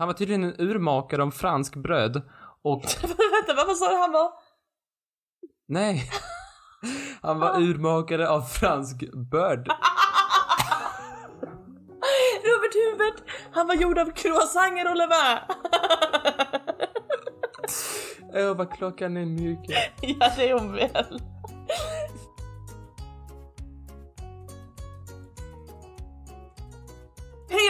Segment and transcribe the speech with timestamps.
[0.00, 2.22] Han var tydligen en urmakare av fransk bröd
[2.62, 4.32] och Vänta, vad sa du han var?
[5.68, 6.10] nej.
[7.22, 9.68] Han var urmakare av fransk börd.
[12.44, 13.22] Robert Hubert!
[13.52, 15.38] Han var gjord av croissanter och levain!
[18.34, 19.76] Åh, vad klockan är mycket.
[20.00, 21.20] ja, det är hon väl.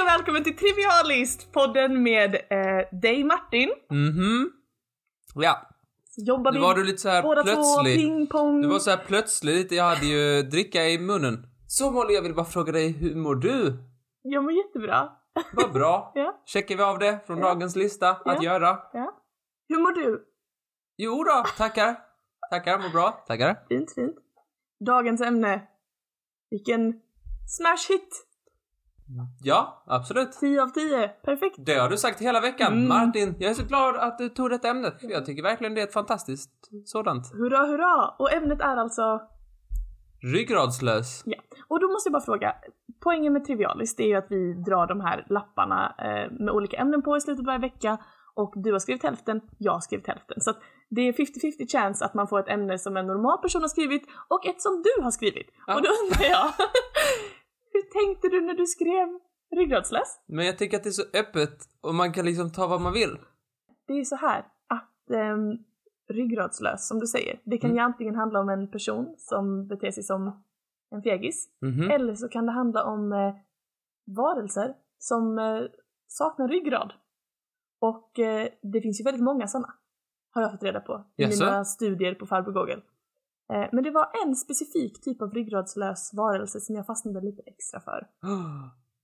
[0.01, 3.69] Hej och välkommen till Trivialist, podden med eh, dig Martin.
[3.91, 4.51] Mhm.
[5.35, 5.69] Ja,
[6.05, 7.97] Så jobbar nu vi var du lite så här båda två plötslig.
[7.97, 8.63] pingpong.
[8.63, 11.47] Du var så här plötslig lite, jag hade ju dricka i munnen.
[11.67, 13.77] Så Molly, jag vill bara fråga dig, hur mår du?
[14.23, 15.09] Jag mår jättebra.
[15.53, 16.13] Vad bra.
[16.15, 16.43] Ja.
[16.47, 17.45] Checkar vi av det från Ja.
[17.45, 18.43] dagens lista att Ja.
[18.43, 18.79] göra?
[18.93, 19.23] Ja.
[19.69, 20.25] Hur mår du?
[20.97, 21.97] Jo då, tackar.
[22.51, 23.11] Tackar, mår bra.
[23.27, 23.57] Tackar.
[23.69, 24.17] Fint, fint.
[24.87, 25.63] Dagens ämne.
[26.51, 26.93] Vilken
[27.57, 28.27] smash hit!
[29.43, 30.33] Ja, absolut.
[30.33, 31.09] 10 av 10.
[31.09, 31.57] Perfekt.
[31.59, 32.73] Det har du sagt hela veckan.
[32.73, 32.89] Mm.
[32.89, 34.93] Martin, jag är så glad att du tog detta ämne.
[35.01, 36.51] Jag tycker verkligen det är ett fantastiskt
[36.85, 37.33] sådant.
[37.33, 38.15] Hurra, hurra!
[38.19, 39.21] Och ämnet är alltså
[40.23, 41.23] Ryggradslös.
[41.25, 42.55] Ja, och då måste jag bara fråga.
[43.03, 46.77] Poängen med Trivialis det är ju att vi drar de här lapparna eh, med olika
[46.77, 47.99] ämnen på i slutet av varje vecka
[48.35, 50.41] och du har skrivit hälften, jag har skrivit hälften.
[50.41, 50.59] Så att
[50.91, 54.03] det är 50-50 chans att man får ett ämne som en normal person har skrivit
[54.29, 55.47] och ett som du har skrivit.
[55.67, 55.75] Ja.
[55.75, 56.53] Och då undrar jag,
[57.83, 59.09] hur tänkte du när du skrev
[59.59, 60.21] ryggradslös?
[60.27, 62.93] Men jag tycker att det är så öppet och man kan liksom ta vad man
[62.93, 63.19] vill.
[63.87, 65.59] Det är ju så här att ehm,
[66.13, 67.77] ryggradslös, som du säger, det kan Mm.
[67.77, 70.43] ju antingen handla om en person som beter sig som
[70.91, 71.91] en fegis Mhm.
[71.91, 73.35] Eller så kan det handla om eh,
[74.17, 75.63] varelser som eh,
[76.07, 76.93] saknar ryggrad.
[77.81, 79.75] Och eh, det finns ju väldigt många sådana.
[80.33, 81.45] Har jag fått reda på i Jaså?
[81.45, 82.83] mina studier på farbror Google.
[83.53, 87.81] Eh, men det var en specifik typ av ryggradslös varelse som jag fastnade lite extra
[87.81, 88.07] för.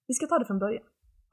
[0.07, 0.83] Vi ska ta det från början.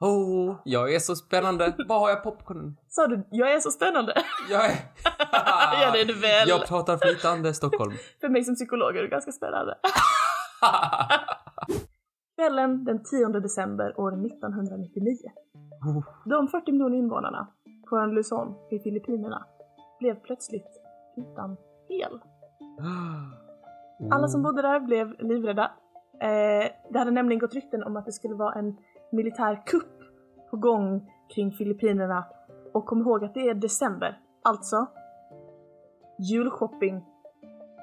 [0.00, 1.74] Oh, jag är så spännande.
[1.88, 2.76] Var har jag popcornen?
[2.88, 4.14] Sa du, jag är så spännande?
[4.50, 4.70] Jag är...
[5.82, 6.48] ja det är du väl.
[6.48, 7.92] Jag pratar flytande Stockholm.
[8.20, 9.74] För mig som psykolog är det ganska spännande.
[12.36, 15.16] Kvällen den 10 december år 1999.
[16.24, 17.48] De 40 miljoner invånarna
[17.90, 19.46] på ön Luzon i Filippinerna
[20.00, 20.80] blev plötsligt
[21.16, 21.56] utan
[21.88, 22.20] el.
[24.10, 25.70] Alla som bodde där blev livrädda.
[26.20, 28.76] Eh, det hade nämligen gått rykten om att det skulle vara en
[29.12, 30.00] militär kupp
[30.50, 32.24] på gång kring Filippinerna.
[32.74, 34.86] Och kom ihåg att det är december, alltså
[36.18, 37.04] julshopping.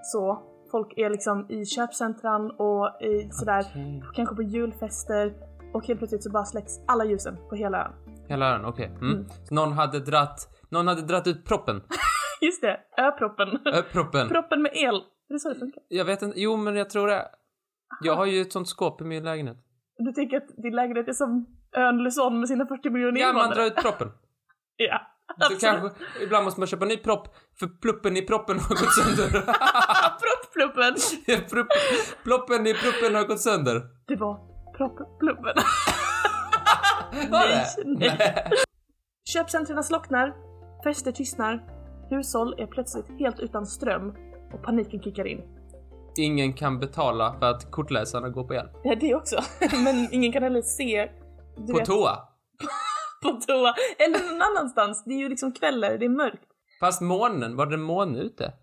[0.04, 4.04] Så folk är liksom i köpcentran och i sådär, Okej.
[4.16, 5.34] kanske på julfester
[5.74, 7.92] och helt plötsligt så bara släcks alla ljusen på hela ön.
[8.28, 8.86] Hela ön, okej.
[8.86, 9.12] Mm.
[9.12, 9.26] Mm.
[9.44, 10.50] Så någon hade dratt...
[10.70, 11.82] Någon hade dratt ut proppen.
[12.46, 13.48] Just det, öproppen.
[13.66, 14.30] Ö, proppen.
[14.30, 15.02] Proppen med el.
[15.28, 15.84] Det är så det funkar.
[15.88, 17.28] Jag vet inte, jo men jag tror det.
[18.04, 19.58] Jag har ju ett sånt skåp i min lägenhet.
[19.98, 23.36] Du tänker att din lägenhet är som ön Luzon med sina 40 miljoner Ja, man
[23.36, 23.56] invånare?
[23.56, 24.12] drar ut proppen.
[24.78, 25.02] Ja,
[25.38, 25.62] absolut.
[25.62, 25.90] kanske,
[26.24, 27.28] ibland måste man köpa en ny propp,
[27.60, 29.42] för pluppen i proppen har gått sönder.
[30.22, 30.96] Propppluppen!
[31.50, 31.68] Prupp-
[32.24, 33.82] Ploppen i pluppen har gått sönder.
[34.08, 34.40] Det var
[34.78, 35.56] propppluppen.
[37.12, 37.28] Det?
[37.32, 38.52] Nej, nej.
[39.34, 40.34] Köpcentren slocknar,
[40.84, 41.64] fester tystnar,
[42.12, 44.16] hushåll är plötsligt helt utan ström
[44.54, 45.42] och paniken kickar in.
[46.18, 48.68] Ingen kan betala för att kortläsarna går på el.
[48.84, 49.36] Ja, det också.
[49.84, 51.10] Men ingen kan heller se
[51.56, 52.16] På vet, toa.
[53.24, 53.74] på toa.
[54.00, 55.04] Eller någon annanstans.
[55.06, 56.44] Det är ju liksom kvällar, det är mörkt.
[56.80, 58.54] Fast månen, var det måne ute?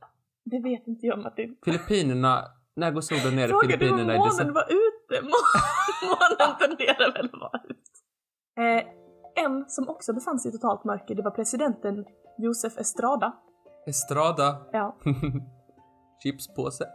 [0.45, 1.57] Det vet inte jag Martin.
[1.65, 2.45] Filippinerna,
[2.77, 5.23] när går solen ner i Frågar du om Filippinerna månen var ute?
[5.23, 5.51] Må-
[6.09, 7.81] Månen tenderar väl att vara ute.
[8.61, 8.93] Eh,
[9.45, 12.05] en som också befann sig i totalt mörker, det var presidenten
[12.39, 13.33] Josef Estrada.
[13.87, 14.57] Estrada.
[14.73, 14.97] Ja,
[16.23, 16.85] Chipspåse.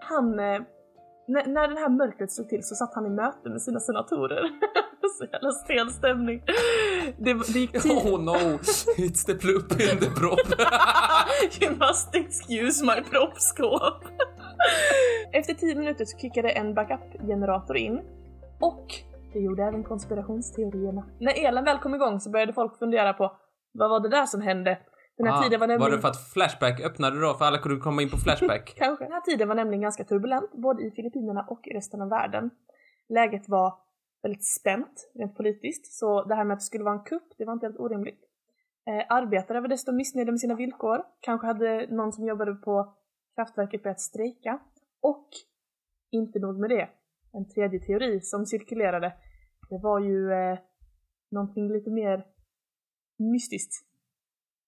[0.00, 0.38] han...
[0.38, 0.60] Eh,
[1.28, 4.42] när, när det här mörkret slog till så satt han i möte med sina senatorer.
[5.18, 6.42] så jävla stel stämning.
[7.18, 7.92] Det, det gick tio...
[7.92, 8.58] Oh no,
[8.96, 10.40] it's the plupp in the prop.
[11.60, 14.04] you must excuse my proppskåp.
[15.32, 18.00] Efter 10 minuter så kickade en backup-generator in.
[18.60, 18.86] Och
[19.32, 21.06] det gjorde även konspirationsteorierna.
[21.20, 23.36] När elen väl kom igång så började folk fundera på
[23.72, 24.78] vad var det där som hände?
[25.16, 25.96] Den här Ah, tiden var var nämligen...
[25.96, 28.74] det för att Flashback öppnade då för alla kunde komma in på Flashback?
[28.78, 29.04] Kanske.
[29.04, 32.50] Den här tiden var nämligen ganska turbulent, både i Filippinerna och i resten av världen.
[33.08, 33.74] Läget var
[34.22, 37.44] väldigt spänt, rent politiskt, så det här med att det skulle vara en kupp, det
[37.44, 38.20] var inte helt orimligt.
[38.86, 42.94] Eh, arbetare var desto missnöjda med sina villkor, kanske hade någon som jobbade på
[43.34, 44.58] kraftverket börjat strejka.
[45.02, 45.28] Och,
[46.10, 46.88] inte nog med det,
[47.32, 49.12] en tredje teori som cirkulerade,
[49.70, 50.58] det var ju eh,
[51.30, 52.24] någonting lite mer
[53.18, 53.86] mystiskt.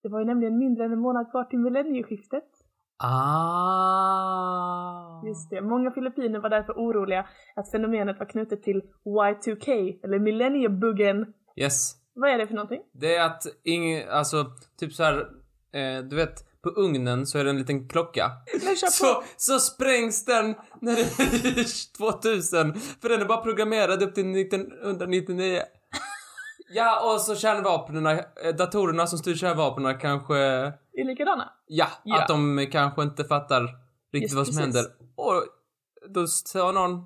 [0.02, 2.44] Det var ju nämligen mindre än en månad kvar till millennieskiftet.
[2.96, 4.24] Ah.
[5.26, 7.26] Just det, många filippiner var därför oroliga
[7.56, 11.34] att fenomenet var knutet till Y2K, eller millenniebuggen.
[11.56, 11.94] Yes.
[12.14, 12.82] Vad är det för någonting?
[12.92, 14.44] Det är att ingen, alltså,
[14.78, 15.18] typ så här,
[15.72, 18.30] eh, du vet, på ugnen så är det en liten klocka.
[18.90, 24.36] Så, så sprängs den när det är 2000, för den är bara programmerad upp till
[24.40, 25.62] 1999.
[26.68, 28.22] Ja, och så kärnvapnen, eh,
[28.58, 31.52] datorerna som styr kärnvapnen kanske, Är likadana?
[31.66, 32.22] ja, Ja.
[32.22, 33.62] att de kanske inte fattar
[34.12, 34.74] riktigt Just vad som precis.
[34.74, 34.92] händer.
[35.16, 35.42] Och
[36.08, 37.00] då sa någon,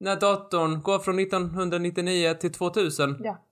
[0.00, 3.44] när datorn går från 1999 till 2000, Ja,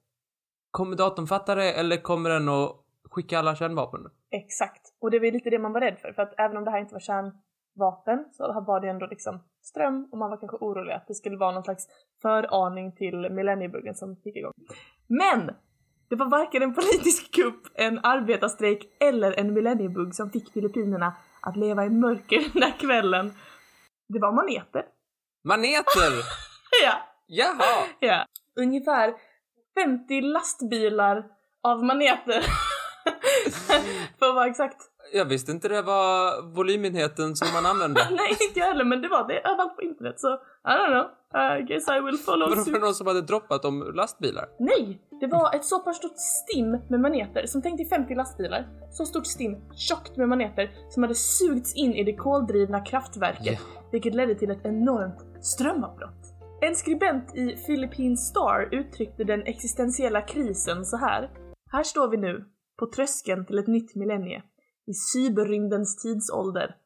[0.70, 2.73] kommer datorn fatta det eller kommer den att
[3.11, 4.00] skicka alla kärnvapen?
[4.31, 4.86] exakt.
[5.00, 6.70] Och det var ju lite det man var rädd för, för att även om det
[6.70, 10.93] här inte var kärnvapen så var det ändå liksom ström och man var kanske orolig
[10.93, 11.87] att det skulle vara någon slags
[12.22, 14.52] föraning till millenniebuggen som gick igång.
[15.06, 15.50] Men!
[16.08, 21.56] Det var varken en politisk kupp, en arbetarstrejk eller en millenniebugg som fick Filippinerna att
[21.56, 23.32] leva i mörker den där kvällen.
[24.08, 24.84] Det var maneter.
[25.44, 26.12] Maneter!
[26.84, 26.94] Ja,
[27.26, 27.87] Jaha!
[28.00, 28.26] ja.
[28.60, 29.14] Ungefär
[29.75, 31.25] 50 lastbilar
[31.62, 32.44] av maneter.
[34.19, 34.76] För att vara exakt.
[35.12, 38.00] Jag visste inte det var volymenheten som man använde.
[38.10, 41.06] Nej, inte jag heller, men det var det överallt på internet så I don't know.
[41.58, 44.48] I guess I will follow Var det någon som hade droppat om lastbilar?
[44.58, 45.00] Nej!
[45.20, 48.69] Det var ett så pass stort stim med maneter, som tänkte 50 lastbilar.
[48.90, 53.60] Så stort stim, tjockt med maneter, som hade sugits in i det koldrivna kraftverket,
[53.93, 56.37] vilket ledde till ett enormt strömavbrott.
[56.60, 61.31] En skribent i Philippine Star uttryckte den existentiella krisen så här.
[61.72, 62.44] Här står vi nu,
[62.78, 64.43] på tröskeln till ett nytt millennie,
[64.87, 66.75] i cyberrymdens tidsålder.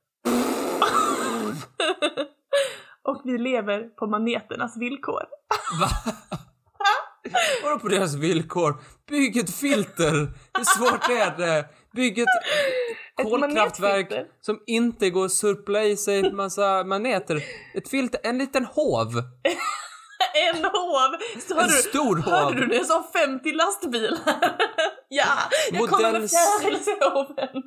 [3.02, 5.22] Och vi lever på maneternas villkor.
[5.81, 5.88] Va?
[7.64, 8.75] Vadå på deras villkor?
[9.08, 10.12] Bygg ett filter!
[10.58, 11.69] Hur svårt är det?
[11.93, 12.28] Bygg ett
[13.20, 14.26] Ett kolkraftverk manetfilter.
[14.40, 17.43] som inte går att surpla i sig massa maneter.
[17.75, 19.08] Ett filter, en liten hov.
[20.55, 21.11] En hov!
[21.49, 22.32] Så En du- stor hov.
[22.35, 22.85] Hörde du det?
[22.85, 24.19] Sa 50 lastbilar.
[25.09, 25.25] ja,
[25.73, 26.31] jag kommer med Modells-
[26.61, 27.62] fjärilshoven.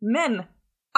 [0.00, 0.38] Men,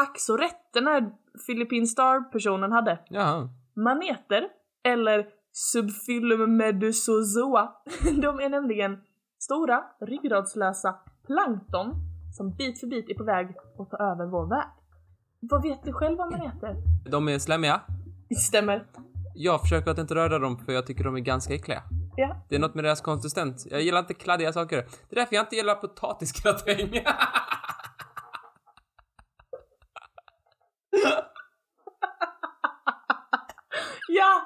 [0.00, 1.10] ack så rätt den här
[1.46, 2.98] Philippine Star-personen hade.
[3.08, 3.48] Jaha.
[3.76, 4.48] Maneter,
[4.88, 7.72] eller Subphylum medusozoa,
[8.22, 8.98] de är nämligen
[9.38, 10.94] stora, ryggradslösa
[11.26, 11.94] plankton
[12.36, 13.46] som bit för bit är på väg
[13.78, 14.68] att ta över vår värld.
[15.40, 16.76] Vad vet du själv om maneter?
[17.10, 17.80] De är slemmiga.
[18.38, 18.86] Stämmer.
[19.34, 21.82] Jag försöker att inte röra dem för jag tycker de är ganska äckliga.
[22.16, 23.66] Ja, Det är något med deras konsistens.
[23.70, 24.76] Jag gillar inte kladdiga saker.
[24.76, 27.04] Det är därför jag inte gillar potatisgratäng.
[34.08, 34.42] Ja!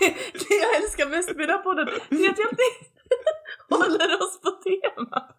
[0.00, 2.74] det, det jag älskar mest med den här podden, det är att jag alltid
[3.70, 5.37] håller oss på temat.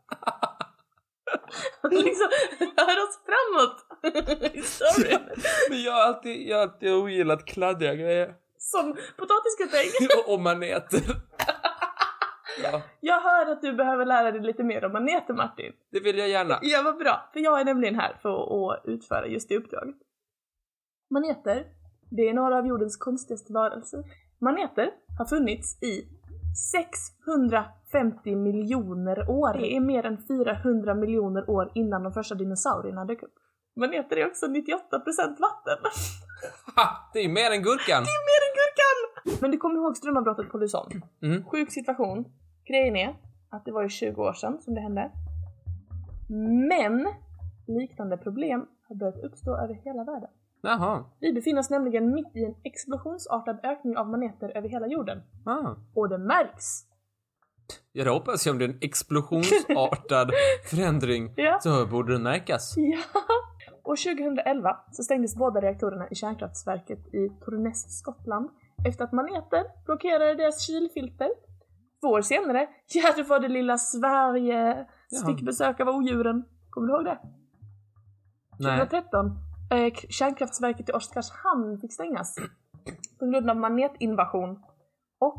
[1.91, 2.27] Liksom
[2.77, 3.85] rör oss framåt
[4.65, 5.19] storyn.
[5.69, 8.33] Men jag har alltid, jag har alltid ogillat kladdiga grejer.
[8.57, 10.07] Som potatisgratäng.
[10.33, 11.01] Och maneter.
[12.63, 15.73] Ja, Jag hör att du behöver lära dig lite mer om maneter Martin.
[15.91, 16.59] det vill jag gärna.
[16.61, 17.29] Ja, vad bra.
[17.33, 18.29] För jag är nämligen här för
[18.73, 19.95] att utföra just det uppdraget.
[21.09, 21.65] Maneter,
[22.11, 24.03] det är några av jordens konstigaste varelser.
[24.41, 26.07] Maneter har funnits i
[26.55, 29.53] 650 miljoner år.
[29.53, 33.35] Det är mer än 400 miljoner år innan de första dinosaurierna dök upp.
[33.75, 34.51] Maneter är också 98%
[35.39, 35.77] vatten.
[36.75, 38.01] Ha, det är mer än gurkan.
[38.31, 38.97] mer än gurkan!
[39.41, 41.01] Men du kommer ihåg strömavbrottet på Luzon?
[41.21, 41.43] Mm.
[41.45, 42.25] Sjuk situation.
[42.67, 43.15] Grejen är
[43.49, 45.11] att det var ju 20 år sedan som det hände.
[46.69, 47.07] Men
[47.67, 50.29] liknande problem har börjat uppstå över hela världen.
[50.61, 51.05] Jaha.
[51.19, 55.21] Vi befinner oss nämligen mitt i en explosionsartad ökning av maneter över hela jorden.
[55.45, 55.75] Ah.
[55.95, 56.65] Och det märks!
[57.91, 60.31] Ja, det hoppas jag om det är en explosionsartad
[60.69, 61.33] förändring.
[61.35, 61.59] Ja.
[61.61, 62.73] Så borde den märkas.
[62.77, 62.99] Ja!
[63.83, 68.49] År 2011 så stängdes båda reaktorerna i kärnkraftverket i Torness, Skottland
[68.87, 71.29] efter att maneter blockerade deras kylfilter.
[72.01, 75.25] Två år senare, ja då var det lilla Sverige Jaha.
[75.35, 76.45] fick besök av odjuren.
[76.69, 77.19] Kommer du ihåg det?
[78.59, 78.79] Nej.
[78.79, 79.31] 2013,
[79.71, 82.35] eh, kärnkraftverket i Oskarshamn fick stängas.
[83.19, 84.59] På grund av manetinvasion.
[85.19, 85.37] Och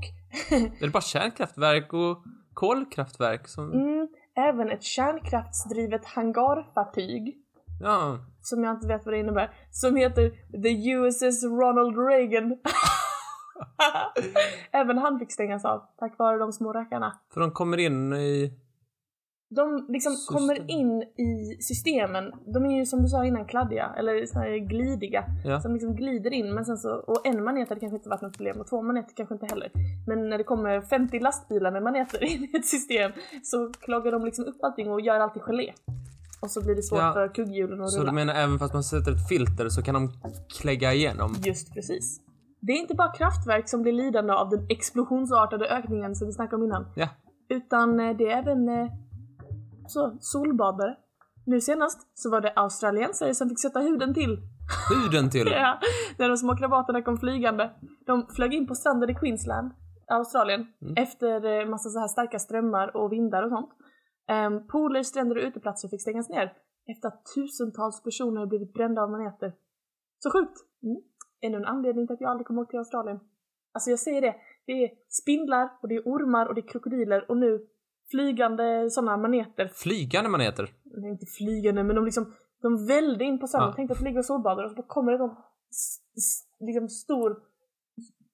[0.50, 2.22] Är det bara kärnkraftverk och
[2.54, 3.72] kolkraftverk som...
[3.72, 7.36] mm, även ett kärnkraftsdrivet hangarfartyg
[7.82, 8.18] Ja.
[8.40, 10.30] som jag inte vet vad det innebär, som heter
[10.62, 12.58] The USS Ronald Reagan.
[14.72, 17.20] Även han fick stängas av tack vare de små rackarna.
[17.34, 18.52] För de kommer in i...
[19.52, 20.36] De liksom System.
[20.36, 22.32] kommer in i systemen.
[22.54, 25.24] De är ju som du sa innan kladdiga, eller så här glidiga.
[25.44, 25.60] Ja.
[25.60, 28.36] Som liksom glider in, men sen så, och en manet hade kanske inte varit något
[28.36, 29.70] problem och två maneter kanske inte heller.
[30.06, 34.24] Men när det kommer 50 lastbilar med maneter in i ett system så klagar de
[34.24, 35.72] liksom upp allting och gör alltid gelé.
[36.42, 37.12] och så blir det svårt Ja.
[37.12, 38.10] för kugghjulen att Så rulla.
[38.10, 40.12] du menar även fast man sätter ett filter så kan de
[40.60, 41.34] klägga igenom?
[41.44, 42.20] Just precis.
[42.60, 46.56] Det är inte bara kraftverk som blir lidande av den explosionsartade ökningen som vi snackade
[46.56, 46.86] om innan.
[46.96, 47.08] Ja.
[47.48, 48.86] Utan eh, det är även eh,
[49.90, 50.96] så, solbadare.
[51.46, 54.38] Nu senast så var det australiensare som fick sätta huden till.
[54.90, 55.48] Huden till?
[55.50, 55.78] Ja,
[56.18, 57.70] när de små krabaterna kom flygande.
[58.06, 59.70] De flög in på stranden i Queensland,
[60.08, 60.94] Australien, Mm.
[60.96, 63.70] efter eh, massa så här starka strömmar och vindar och sånt.
[64.46, 66.52] Um, pooler, stränder och uteplatser fick stängas ner
[66.86, 69.52] efter att tusentals personer blivit brända av maneter.
[70.18, 70.56] Så sjukt!
[70.82, 71.02] Mm.
[71.42, 73.20] Ännu en anledning till att jag aldrig kommer åka till Australien.
[73.72, 74.34] Alltså jag säger det,
[74.66, 77.66] det är spindlar och det är ormar och det är krokodiler och nu
[78.10, 79.70] flygande sådana maneter.
[79.74, 80.70] Flygande maneter?
[80.84, 83.70] Nej, inte flygande men de liksom, de välde in på stranden.
[83.70, 83.76] Ja.
[83.76, 85.36] Tänkte att de ligger och solbadar och så kommer det någon
[86.60, 87.36] liksom stor,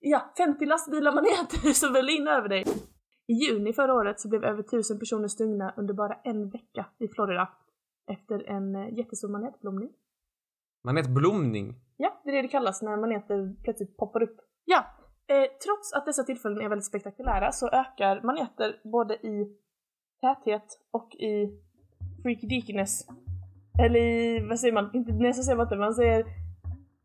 [0.00, 2.64] ja 50 lastbilar maneter som vällde in över dig.
[3.28, 7.08] I juni förra året så blev över 1000 personer stungna under bara en vecka i
[7.08, 7.48] Florida
[8.10, 9.90] efter en eh, jättestor manetblomning.
[10.84, 11.74] Manetblomning?
[11.96, 14.36] Ja, det är det det kallas när maneter plötsligt poppar upp.
[14.64, 14.84] Ja,
[15.26, 19.56] eh, trots att dessa tillfällen är väldigt spektakulära så ökar maneter både i
[20.34, 21.58] täthet och i
[22.22, 23.04] freaky-deakiness.
[23.84, 24.90] Eller i, vad säger man?
[24.94, 26.24] Inte inte, man säger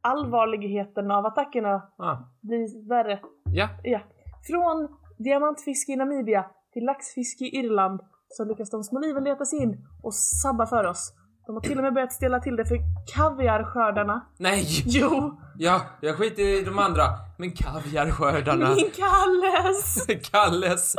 [0.02, 2.18] allvarligheten av attackerna Ah.
[2.42, 3.20] blir värre.
[3.54, 3.70] Ja.
[3.84, 4.00] Ja.
[4.48, 4.88] Från
[5.18, 8.00] diamantfiske i Namibia till laxfiske i Irland
[8.30, 11.14] så lyckas de små liven leta sig in och sabba för oss.
[11.46, 12.78] De har till och med börjat ställa till det för
[13.16, 14.22] kaviarskördarna.
[14.40, 14.64] Nej!
[14.86, 15.38] Jo!
[15.58, 17.04] Ja, jag skiter i de andra.
[17.42, 18.70] Men kaviarskördarna.
[18.76, 20.06] Min Kalles!
[20.32, 20.96] Kalles.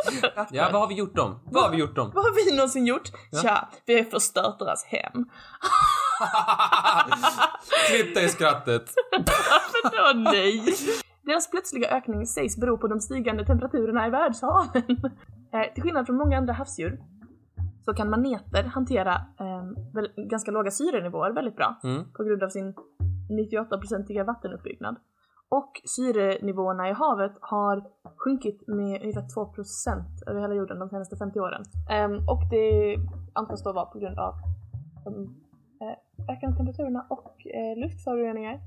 [0.50, 1.40] Ja, vad har vi gjort dem?
[1.44, 2.10] Vad har vi gjort dem?
[2.14, 3.10] Vad har vi någonsin gjort?
[3.30, 3.38] Ja.
[3.42, 5.24] Tja, vi har förstört deras hem.
[7.88, 8.90] Klipp dig skrattet.
[9.84, 10.62] Åh nej!
[11.22, 14.82] Deras plötsliga ökning sägs bero på de stigande temperaturerna i världshaven.
[15.52, 17.00] Eh, till skillnad från många andra havsdjur
[17.84, 19.62] så kan maneter hantera eh,
[20.30, 22.12] ganska låga syrenivåer väldigt bra Mm.
[22.12, 22.74] på grund av sin
[23.30, 24.96] 98-procentiga vattenuppbyggnad.
[25.58, 27.84] Och syrenivåerna i havet har
[28.16, 31.62] sjunkit med ungefär 2% över hela jorden de senaste 50 åren.
[32.04, 32.96] Um, och det
[33.32, 34.34] antas då vara på grund av
[35.04, 35.12] de
[35.80, 38.60] eh, ökande temperaturerna och uh, luftföroreningar.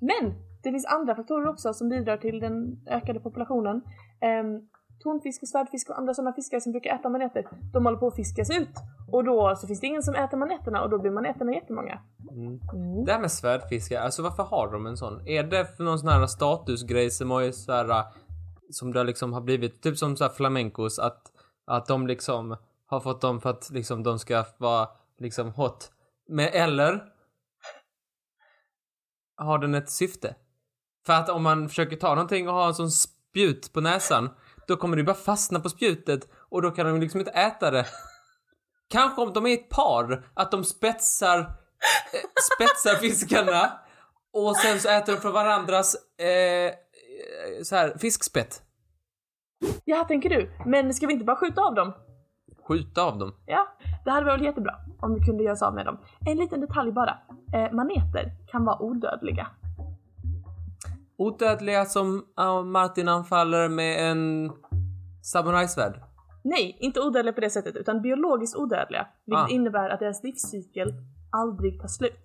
[0.00, 3.76] Men det finns andra faktorer också som bidrar till den ökade populationen.
[4.40, 4.68] Um,
[5.00, 8.16] tonfisk och svärdfisk och andra sådana fiskar som brukar äta maneter, de håller på att
[8.16, 8.74] fiskas ut.
[9.12, 12.00] Och då så finns det ingen som äter maneterna och då blir maneterna jättemånga.
[12.30, 12.60] Mm.
[12.72, 13.04] Mm.
[13.04, 15.28] Det här med svärdfiske, alltså varför har de en sån?
[15.28, 18.04] Är det för någon sån här statusgrej som har ju så här,
[18.70, 21.22] som det liksom har blivit, typ som så här flamencos, att,
[21.66, 24.88] att de liksom har fått dem för att liksom de ska vara
[25.18, 25.92] liksom hot.
[26.28, 27.04] Men eller
[29.36, 30.34] har den ett syfte?
[31.06, 34.30] För att om man försöker ta någonting och ha en sån spjut på näsan,
[34.70, 37.86] då kommer det bara fastna på spjutet och då kan de liksom inte äta det.
[38.90, 41.46] Kanske om de är ett par, att de spetsar, eh,
[42.54, 43.72] spetsar fiskarna
[44.32, 46.72] och sen så äter de från varandras eh,
[47.62, 48.62] så här fiskspett.
[49.84, 50.50] Ja, tänker du.
[50.66, 51.92] Men ska vi inte bara skjuta av dem?
[52.68, 53.34] Skjuta av dem.
[53.46, 53.66] Ja,
[54.04, 55.98] det hade varit jättebra om vi kunde göra oss av med dem.
[56.26, 57.18] En liten detalj bara.
[57.54, 59.46] Eh, maneter kan vara odödliga.
[61.20, 62.24] Odödliga som
[62.72, 64.50] Martin anfaller med en
[65.32, 66.00] samurajsvärd.
[66.44, 69.06] Nej, inte odödliga på det sättet, utan biologiskt odödliga.
[69.26, 69.48] Vilket Ah.
[69.48, 70.88] innebär att deras livscykel
[71.32, 72.24] aldrig tar slut.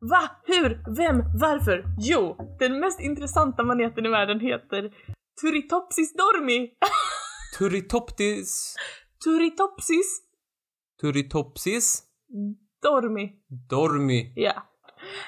[0.00, 0.30] Va?
[0.44, 0.96] Hur?
[0.96, 1.16] Vem?
[1.40, 1.84] Varför?
[2.00, 4.92] Jo, den mest intressanta maneten i världen heter
[5.40, 6.70] Turritopsis dormi.
[7.58, 8.74] Turritoptis...
[9.24, 10.20] Turritopsis
[11.00, 12.02] Turritopsis
[12.82, 13.32] dormi.
[13.70, 14.32] dormi.
[14.36, 14.52] Ja.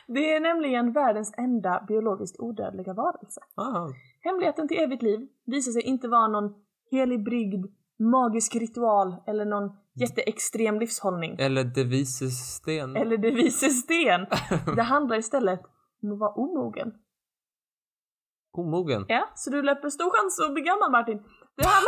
[0.07, 3.41] Det är nämligen världens enda biologiskt odödliga varelse.
[3.55, 3.89] Ah.
[4.21, 6.55] Hemligheten till evigt liv visar sig inte vara någon
[6.91, 7.67] helig brygd,
[7.99, 11.37] magisk ritual eller någon jätteextrem livshållning.
[11.39, 12.97] Eller de vises sten.
[12.97, 14.27] Eller det vises sten.
[14.77, 15.61] Det handlar istället
[16.03, 16.93] om att vara omogen.
[18.53, 19.05] Omogen.
[19.09, 21.23] Ja, så du löper stor chans att bli gammal Martin.
[21.57, 21.83] Det här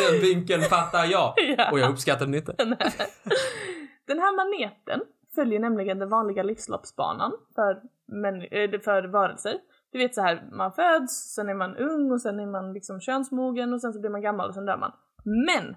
[0.12, 1.34] Den vinkeln fattar jag.
[1.36, 1.70] Ja.
[1.72, 2.54] Och jag uppskattar den inte.
[4.06, 5.00] Den här maneten
[5.34, 8.40] följer nämligen den vanliga livsloppsbanan för, män,
[8.84, 9.58] för varelser.
[9.92, 13.00] Du vet så här, man föds, sen är man ung och sen är man liksom
[13.00, 14.92] könsmogen och sen så blir man gammal och sen dör man.
[15.24, 15.76] Men!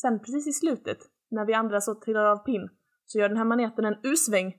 [0.00, 0.98] Sen precis i slutet,
[1.30, 2.68] när vi andra så trillar av pinn,
[3.06, 4.58] så gör den här maneten en U-sväng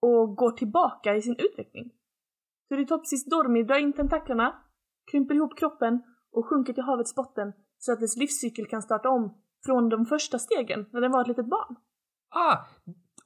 [0.00, 1.92] och går tillbaka i sin utveckling.
[2.68, 4.62] Turritopsis dormi drar in tentaklerna,
[5.10, 9.42] krymper ihop kroppen och sjunker till havets botten så att dess livscykel kan starta om
[9.66, 11.76] från de första stegen när den var ett litet barn.
[12.30, 12.56] Ah!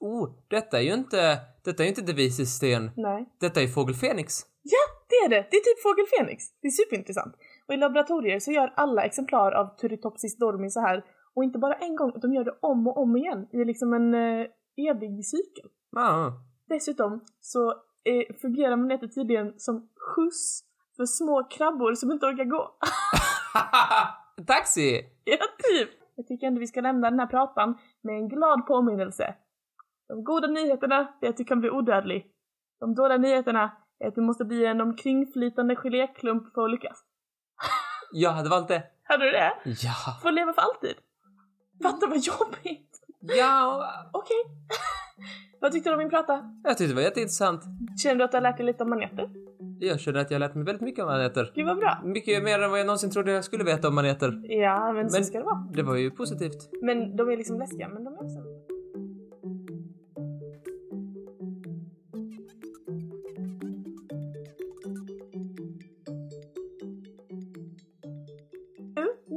[0.05, 1.39] Oh, detta är ju inte...
[1.63, 2.91] Detta är inte de vises sten.
[2.95, 3.29] Nej.
[3.39, 4.33] Detta är fågel Fenix.
[4.61, 5.47] Ja, det är det!
[5.51, 6.43] Det är typ fågel Fenix.
[6.61, 7.35] Det är superintressant.
[7.67, 11.03] Och i laboratorier så gör alla exemplar av Turritopsis dormi så här
[11.35, 14.13] Och inte bara en gång, de gör det om och om igen i liksom en
[14.13, 14.45] eh,
[14.89, 15.69] evig cykel.
[15.91, 16.33] Ja.
[16.69, 17.69] Dessutom så
[18.03, 20.63] eh, fungerar maneter tydligen som skjuts
[20.97, 22.63] för små krabbor som inte orkar gå.
[24.47, 25.05] Taxi!
[25.23, 25.89] ja, typ!
[26.15, 29.35] Jag tycker ändå vi ska lämna den här pratan med en glad påminnelse.
[30.07, 32.25] De goda nyheterna är att du kan bli odödlig.
[32.79, 37.03] De dåliga nyheterna är att du måste bli en omkringflytande geléklump för att lyckas.
[38.11, 38.83] Jag hade valt det.
[39.03, 39.53] Hade du det?
[39.65, 39.93] Ja.
[40.21, 40.95] Få leva för alltid?
[41.83, 42.91] Fatta vad jobbigt!
[43.19, 44.37] Ja, Okej.
[45.61, 46.41] vad tyckte du om min prata?
[46.63, 47.61] jag tyckte det var jätteintressant.
[48.03, 49.29] Känner du att du har lärt dig lite om maneter?
[49.79, 51.51] Jag känner att jag har lärt mig väldigt mycket om maneter.
[51.55, 52.01] Gud vad bra!
[52.03, 54.41] Mycket mer än vad jag någonsin trodde jag skulle veta om maneter.
[54.43, 55.67] Ja, men, så Men- ska det vara.
[55.73, 56.69] Det var ju positivt.
[56.81, 58.39] Men de är liksom läskiga, men de är också...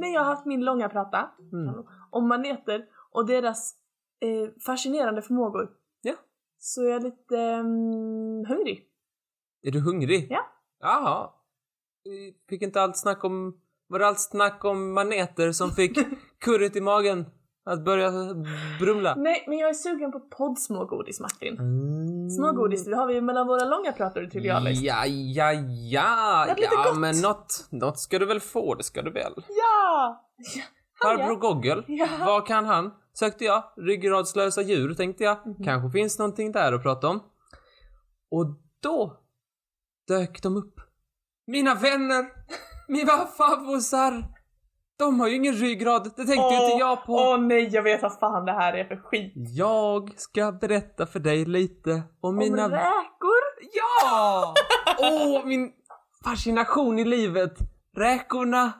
[0.09, 1.83] när jag har haft min långa prata Mm.
[2.09, 3.73] om maneter och deras
[4.21, 5.69] eh, fascinerande förmågor
[6.01, 6.13] Ja.
[6.59, 8.85] så är jag lite mm, hungrig.
[9.61, 10.27] Är du hungrig?
[10.29, 10.45] Ja.
[10.79, 11.29] Jaha.
[12.49, 13.59] Fick inte allt snack om...
[13.87, 15.97] Var det allt snack om maneter som fick
[16.39, 17.25] kurret i magen
[17.65, 18.11] att börja
[18.79, 19.15] brumla?
[19.17, 21.53] Nej, men jag är sugen på poddsmågodis Martin.
[21.59, 22.08] Mm.
[22.37, 24.81] Smågodis, det har vi ju mellan våra långa prator i Trivialist.
[24.81, 25.51] Ja, ja,
[25.91, 26.45] ja.
[26.55, 26.97] Det Ja, gott.
[26.99, 29.33] men något, något ska du väl få, det ska du väl.
[29.35, 30.25] Ja!
[30.55, 30.61] ja.
[31.03, 32.07] Farbror Goggle, Ja.
[32.25, 32.91] vad kan han?
[33.13, 33.63] Sökte jag.
[33.77, 35.47] Ryggradslösa djur, tänkte jag.
[35.47, 35.63] Mhm.
[35.63, 37.19] Kanske finns någonting där att prata om.
[38.31, 38.45] Och
[38.81, 39.17] då
[40.07, 40.75] dök de upp.
[41.47, 42.25] Mina vänner!
[42.87, 44.38] Mina favvosar!
[44.99, 47.13] De har ju ingen ryggrad, det tänkte ju inte jag på.
[47.13, 49.33] Åh nej, jag vet vad fan det här är för skit.
[49.35, 52.65] Jag ska berätta för dig lite om mina...
[52.65, 53.41] Om räkor?
[53.73, 54.53] Ja!
[54.99, 55.71] Åh, min
[56.23, 57.53] fascination i livet.
[57.97, 58.71] Räkorna.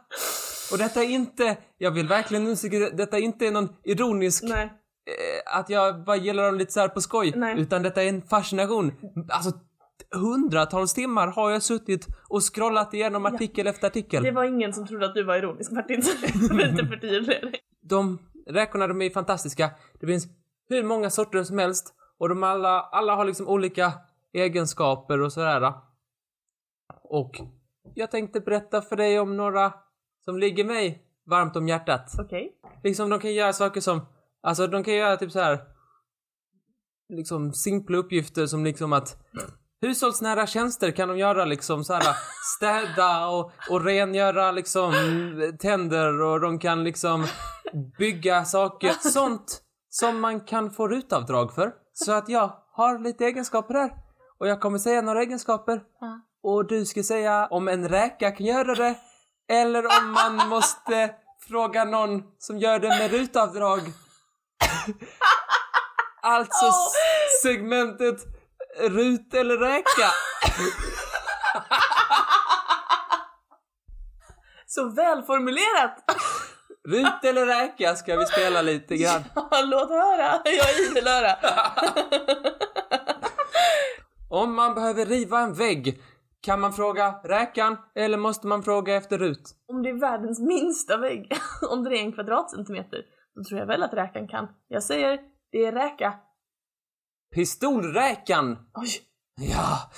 [0.71, 4.63] Och detta är inte, jag vill verkligen understryka, detta är inte någon ironisk, Nej.
[4.65, 7.33] eh, att jag bara gillar dem lite så här på skoj.
[7.35, 7.59] Nej.
[7.59, 8.91] Utan detta är en fascination.
[9.29, 9.51] Alltså,
[10.11, 14.23] hundratals timmar har jag suttit och scrollat igenom artikel efter artikel.
[14.23, 16.11] Det var ingen som trodde att du var ironisk Martin, så
[16.49, 17.55] jag vill inte förtydliga dig.
[17.81, 19.71] De räkorna, de är fantastiska.
[19.99, 20.27] Det finns
[20.69, 21.95] hur många sorter som helst.
[22.17, 23.93] Och de alla, alla har liksom olika
[24.33, 25.73] egenskaper och sådär.
[27.03, 27.41] Och
[27.93, 29.73] jag tänkte berätta för dig om några
[30.25, 32.11] som ligger mig varmt om hjärtat.
[32.19, 32.51] Okej.
[32.83, 34.05] Liksom de kan göra saker som,
[34.41, 35.59] alltså de kan göra typ så här
[37.09, 39.23] liksom simpla uppgifter som liksom att
[39.81, 42.03] hushållsnära tjänster kan de göra liksom så här
[42.57, 44.93] städa och, och rengöra liksom
[45.59, 47.27] tänder och de kan liksom
[47.97, 51.73] bygga saker, sånt som man kan få rutavdrag för.
[51.93, 53.91] Så att jag har lite egenskaper här.
[54.39, 55.81] Och jag kommer säga några egenskaper.
[56.43, 58.95] Och du ska säga om en räka kan göra det.
[59.51, 61.15] Eller om man måste
[61.47, 63.79] fråga någon som gör det med rutavdrag.
[66.21, 66.71] alltså
[67.43, 68.38] segmentet
[68.79, 70.11] rut eller räka.
[74.67, 76.03] Så välformulerat!
[76.87, 79.23] Rut eller räka ska vi spela lite grann.
[79.35, 80.41] Ja, låt höra!
[80.45, 81.35] Jag är idel öra.
[84.29, 86.01] Om man behöver riva en vägg,
[86.41, 89.55] kan man fråga räkan eller måste man fråga efter rut?
[89.67, 91.31] Om det är världens minsta vägg,
[91.69, 93.01] om det är en kvadratcentimeter,
[93.35, 94.47] då tror jag väl att räkan kan.
[94.67, 95.19] Jag säger,
[95.51, 96.13] det är räka.
[97.31, 98.57] Pistolräkan!
[98.73, 98.89] Oj!
[99.41, 99.91] Ja!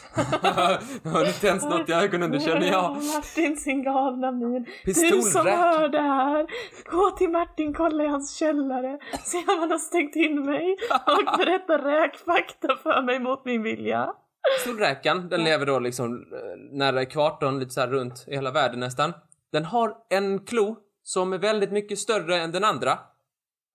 [1.04, 2.96] jag har inte ens något i ögonen, det känner jag.
[2.96, 4.66] Martin sin galna min.
[4.86, 6.48] Du som hör det här,
[6.92, 11.38] gå till Martin, kolla i hans källare, se om han har stängt in mig och
[11.38, 14.14] berätta räkfakta för mig mot min vilja.
[14.58, 18.80] Pistolräkan, den lever då liksom eh, nära ekvatorn, lite så här runt i hela världen
[18.80, 19.14] nästan.
[19.52, 23.00] Den har en klo som är väldigt mycket större än den andra.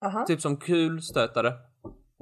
[0.05, 0.25] Aha.
[0.25, 1.53] Typ som kulstötare.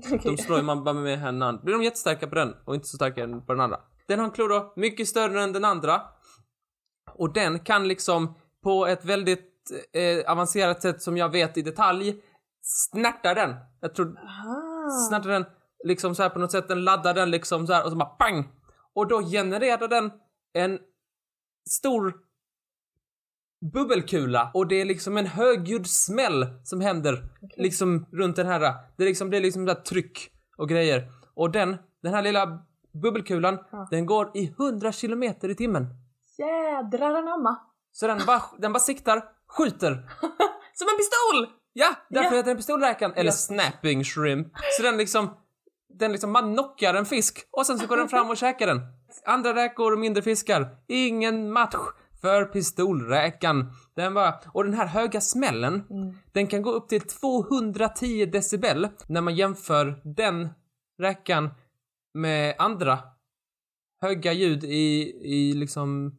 [0.23, 1.59] De slår ju man bara med händerna.
[1.63, 3.79] Blir de jättestarka på den och inte så starka än på den andra.
[4.07, 6.01] Den har en klo då, mycket större än den andra.
[7.13, 12.21] Och den kan liksom på ett väldigt eh, avancerat sätt som jag vet i detalj
[12.61, 13.55] snärta den.
[13.79, 14.89] Jag tror Aha.
[15.09, 15.45] snärtar den
[15.83, 18.09] liksom så här på något sätt, den laddar den liksom så här och så bara
[18.09, 18.49] pang!
[18.93, 20.11] Och då genererar den
[20.53, 20.79] en
[21.69, 22.13] stor
[23.73, 27.23] bubbelkula och det är liksom en högljudd smäll som händer
[27.57, 28.59] liksom runt den här.
[28.97, 31.03] Det är liksom, det är liksom där tryck och grejer.
[31.35, 32.59] Och den, den här lilla
[33.01, 33.87] bubbelkulan, Ja.
[33.91, 35.87] den går i 100 kilometer i timmen.
[36.37, 37.57] Jädrar anamma.
[37.91, 39.23] Så den bara, den bara siktar,
[39.57, 39.89] skjuter.
[40.73, 41.55] Som en pistol!
[41.73, 42.37] Ja, därför Ja.
[42.37, 43.11] heter den pistolräkan.
[43.13, 43.31] Eller Ja.
[43.31, 44.47] snapping shrimp.
[44.77, 45.37] Så den liksom,
[45.99, 48.81] den liksom, man knockar en fisk och sen så går den fram och käkar den.
[49.25, 50.67] Andra räkor och mindre fiskar.
[50.87, 51.75] Ingen match
[52.25, 53.71] för pistolräkan.
[53.95, 56.15] Den var, och den här höga smällen, Mm.
[56.31, 60.49] den kan gå upp till 210 decibel när man jämför den
[60.99, 61.49] räkan
[62.13, 62.99] med andra
[64.01, 66.15] höga ljud i, i liksom,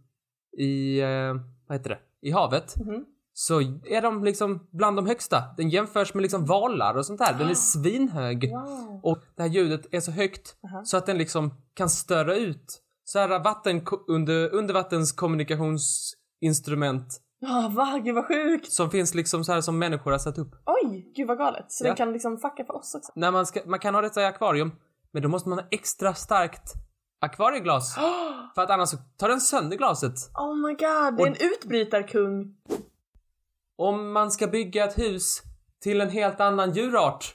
[0.59, 1.35] i, eh,
[1.67, 2.77] vad heter det, i havet.
[2.77, 3.05] Mhm.
[3.33, 5.43] Så är de liksom bland de högsta.
[5.57, 7.35] Den jämförs med liksom valar och sånt där.
[7.39, 8.51] Den är svinhög.
[8.51, 9.01] Wow.
[9.03, 10.85] Och det här ljudet är så högt Aha.
[10.85, 18.01] så att den liksom kan störa ut så här vatten, under, undervattens kommunikationsinstrument Ja, va?
[18.05, 18.73] Gud vad sjukt!
[18.73, 20.51] som finns liksom så här som människor har satt upp.
[20.67, 21.73] Oj, gud vad galet.
[21.73, 21.89] Så Ja.
[21.89, 23.13] den kan liksom fucka för oss också.
[23.15, 24.73] När man, ska, man kan ha detta i akvarium,
[25.13, 26.73] men då måste man ha extra starkt
[27.21, 27.95] akvarieglas.
[28.55, 30.15] För att annars så tar den sönder glaset.
[30.35, 32.57] Oh my god, det är en utbrytarkung.
[33.79, 35.43] Om man ska bygga ett hus
[35.83, 37.35] till en helt annan djurart,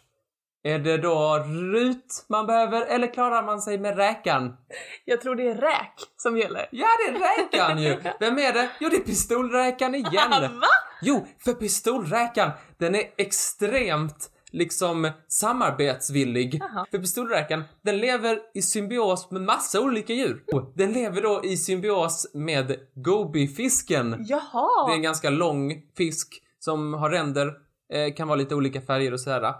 [0.64, 4.58] är det då rut man behöver eller klarar man sig med räkan?
[5.06, 6.70] Jag tror det är räk som gäller.
[6.72, 7.98] Ja, det är räkan ju!
[8.20, 8.70] Vem är det?
[8.80, 10.32] Jo, det är pistolräkan igen!
[10.42, 10.68] Va?
[11.02, 16.60] Jo, för pistolräkan, den är extremt liksom samarbetsvillig.
[16.60, 16.86] Jaha.
[16.92, 20.44] För pistolräkan, den lever i symbios med massa olika djur.
[20.76, 24.16] Den lever då i symbios med gobiefisken.
[24.20, 24.88] Jaha!
[24.88, 27.54] Det är en ganska lång fisk som har ränder,
[27.94, 29.54] eh, kan vara lite olika färger och sådär.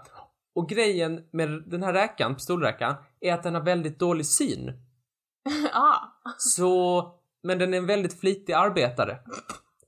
[0.54, 4.72] Och grejen med den här räkan, pistolräkan, är att den har väldigt dålig syn.
[5.72, 5.98] ah,
[6.38, 7.04] Så,
[7.42, 9.18] men den är en väldigt flitig arbetare.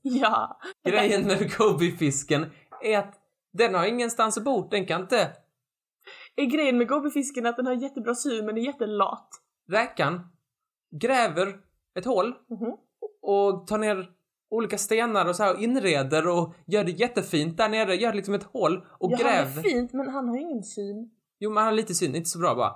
[0.01, 0.59] ja.
[0.87, 2.51] Grejen med gobiefisken
[2.83, 3.13] är att
[3.53, 5.31] den har ingenstans att bo, den kan inte...
[6.35, 9.29] Är grejen med gobiefisken att den har jättebra syn men är jättelat?
[9.71, 10.21] Räkan
[11.01, 11.59] gräver
[11.99, 12.77] ett hål Mhm.
[13.21, 14.09] och tar ner
[14.49, 18.33] olika stenar och så här och inreder och gör det jättefint där nere, gör liksom
[18.33, 19.59] ett hål och Ja, han gräver.
[19.59, 21.09] är fint men han har ingen syn.
[21.39, 22.73] Jo, men han har lite syn, inte så bra bara.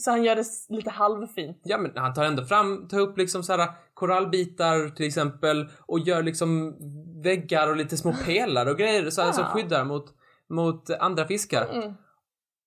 [0.00, 1.60] Så han gör det lite halvfint.
[1.64, 6.00] Ja, men han tar ändå fram, tar upp liksom så här korallbitar till exempel och
[6.00, 6.76] gör liksom
[7.22, 9.50] väggar och lite små pelare och grejer så här, som Ja.
[9.50, 10.14] skyddar mot,
[10.48, 11.68] mot andra fiskar.
[11.72, 11.92] Mm.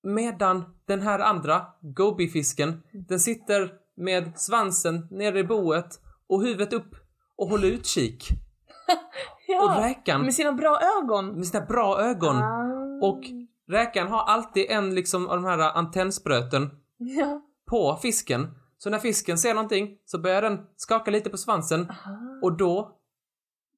[0.03, 6.95] Medan den här andra, gobiefisken, den sitter med svansen nere i boet och huvudet upp
[7.41, 8.27] och håller utkik.
[9.47, 11.25] Ja, Och räkan med sina bra ögon.
[11.37, 12.35] med sina bra ögon.
[12.37, 13.07] Ah.
[13.07, 13.21] Och
[13.71, 17.41] räkan har alltid en liksom av de här antennspröten Ja.
[17.69, 18.47] på fisken.
[18.77, 22.17] Så när fisken ser någonting så börjar den skaka lite på svansen Aha.
[22.43, 22.97] och då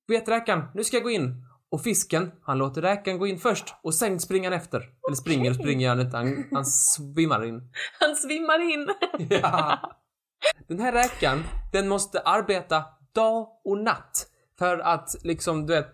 [0.07, 1.35] vet räkan, nu ska jag gå in.
[1.71, 4.77] Och fisken, han låter räkan gå in först och sen springer han efter.
[5.07, 7.61] Eller springer och springer han inte, han, han svimmar in.
[7.99, 8.89] Han svimmar in.
[9.41, 9.79] Ja.
[10.67, 14.27] Den här räkan, den måste arbeta dag och natt.
[14.59, 15.87] För att liksom, du vet,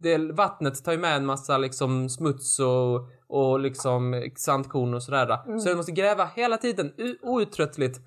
[0.00, 5.44] det, vattnet tar ju med en massa liksom smuts och, och liksom sandkorn och sådär.
[5.46, 5.60] Mm.
[5.60, 8.00] Så den måste gräva hela tiden, outtröttligt.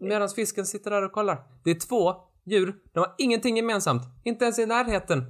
[0.00, 1.38] Medan fisken sitter där och kollar.
[1.64, 4.02] Det är två djur, de har ingenting gemensamt.
[4.24, 5.24] Inte ens i närheten.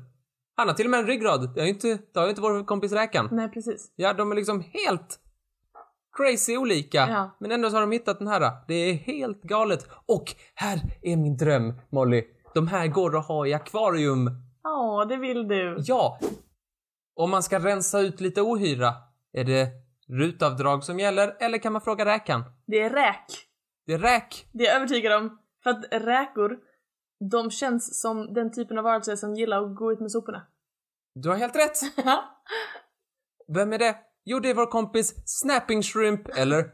[0.55, 1.55] Han har till och med en ryggrad.
[1.55, 3.29] Det har ju inte, det har ju inte vår kompis räkan.
[3.33, 3.93] Nej, precis.
[3.97, 5.19] Ja, de är liksom helt
[6.17, 6.99] crazy olika.
[6.99, 7.37] Ja.
[7.41, 8.53] Men ändå så har de hittat den här.
[8.69, 9.89] Det är helt galet.
[10.07, 12.25] Och här är min dröm, Molly.
[12.55, 14.31] De här går att ha i akvarium.
[14.63, 15.77] Ja, det vill du.
[15.79, 16.19] Ja.
[17.15, 18.95] Om man ska rensa ut lite ohyra,
[19.33, 19.69] är det
[20.09, 22.45] rutavdrag som gäller eller kan man fråga räkan?
[22.67, 23.27] Det är räk.
[23.87, 24.47] Det är räk.
[24.53, 25.39] Det är jag övertygad om.
[25.63, 26.59] För att räkor,
[27.31, 30.47] de känns som den typen av varelser som gillar att gå ut med soporna.
[31.15, 31.79] Du har helt rätt.
[33.55, 33.97] Vem är det?
[34.25, 36.65] Jo, det är vår kompis Snapping Shrimp eller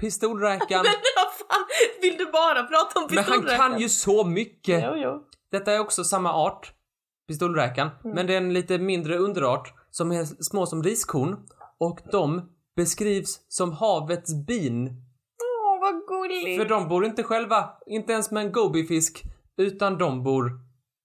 [0.00, 0.68] Pistolräkan.
[0.84, 1.66] Men vad fan,
[2.02, 3.70] vill du bara prata om Men han pistolräkan?
[3.70, 4.84] kan ju så mycket.
[4.84, 5.22] Jo, jo.
[5.50, 6.72] Detta är också samma art,
[7.28, 11.36] pistolräkan, men det är en lite mindre underart som är små som riskorn
[11.78, 14.86] och de beskrivs som havets bin.
[14.86, 16.62] Åh, vad gulligt.
[16.62, 19.22] För de bor inte själva, inte ens med en gobifisk,
[19.56, 20.50] utan de bor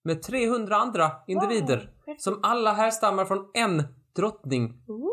[0.04, 2.24] med 300 andra individer häftigt.
[2.24, 3.84] som alla härstammar från en
[4.16, 4.84] drottning.
[4.88, 5.11] Ooh.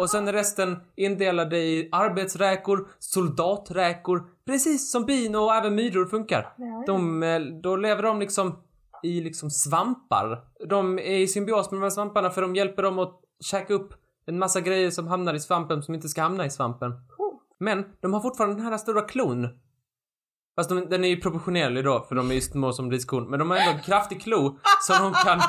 [0.00, 6.54] Och sen är resten indelade i arbetsräkor, soldaträkor, precis som bin och även myror funkar.
[6.86, 8.58] De, eh, då lever de liksom
[9.02, 10.44] i liksom svampar.
[10.68, 13.94] De är i symbios med de här svamparna för de hjälper dem att käka upp
[14.26, 16.92] en massa grejer som hamnar i svampen som inte ska hamna i svampen.
[17.58, 19.48] Men de har fortfarande den här stora klon.
[20.56, 23.30] Fast de, den är ju proportionerlig då, för de är ju små som riskorn.
[23.30, 25.40] Men de har ändå en kraftig klo som de kan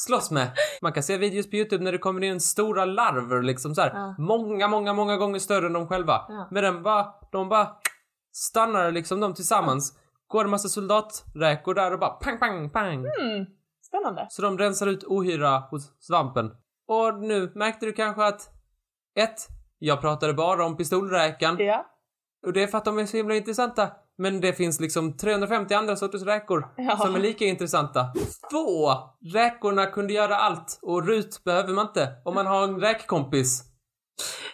[0.00, 0.50] slåss med.
[0.82, 3.90] Man kan se videos på YouTube när det kommer in stora larver liksom så här.
[3.94, 4.14] Ja.
[4.18, 6.24] Många, många, många gånger större än de själva.
[6.28, 6.48] Ja.
[6.50, 7.68] Men den bara, de bara
[8.32, 9.98] stannar liksom de tillsammans.
[10.26, 12.98] Går en massa soldaträkor där och bara pang, pang, pang.
[12.98, 13.46] Mm.
[13.82, 14.26] Spännande.
[14.30, 16.50] Så de rensar ut ohyra hos svampen.
[16.88, 18.50] Och nu märkte du kanske att
[19.18, 19.46] ett,
[19.78, 21.56] Jag pratade bara om pistolräkan.
[21.58, 21.86] Ja.
[22.46, 23.90] Och det är för att de är så himla intressanta.
[24.18, 26.96] Men det finns liksom 350 andra sorters räkor Ja.
[26.96, 28.06] som är lika intressanta.
[28.50, 28.92] Få!
[29.34, 33.62] Räkorna kunde göra allt och Rut behöver man inte om man har en räkkompis.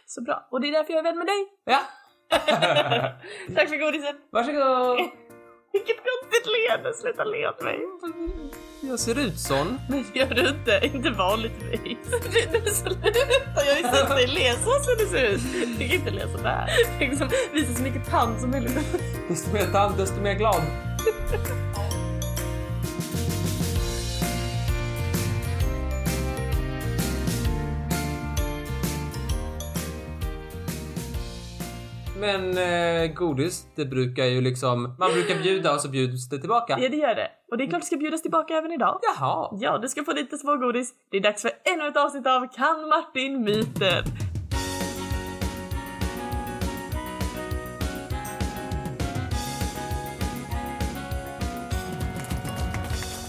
[0.06, 0.48] Så bra.
[0.50, 1.46] Och det är därför jag är vän med dig.
[1.64, 1.80] Ja,
[3.54, 4.16] Tack för godiset.
[4.32, 4.98] varsågod!
[5.72, 6.94] Vilket konstigt leende.
[6.94, 7.78] Sluta le åt mig.
[8.80, 9.78] Jag ser ut sån.
[9.90, 10.90] Men gör du inte.
[10.96, 11.98] Inte vanligtvis.
[12.82, 13.08] Sluta.
[13.66, 15.40] Jag har ju sett dig le så som det ser ut.
[15.78, 16.68] Du kan inte le sådär.
[17.00, 18.78] Liksom, visa så mycket tand som möjligt.
[19.28, 20.62] Desto mer tand, desto mer glad.
[32.20, 34.96] Men eh, godis, det brukar ju liksom...
[34.98, 36.78] Man brukar bjuda och så bjuds det tillbaka.
[36.80, 37.30] Ja, det gör det.
[37.50, 39.00] Och det är klart det ska bjudas tillbaka även idag.
[39.02, 39.48] Jaha.
[39.60, 40.92] Ja, du ska få lite smågodis.
[41.10, 44.04] Det är dags för ännu ett avsnitt av Kan Martin myten?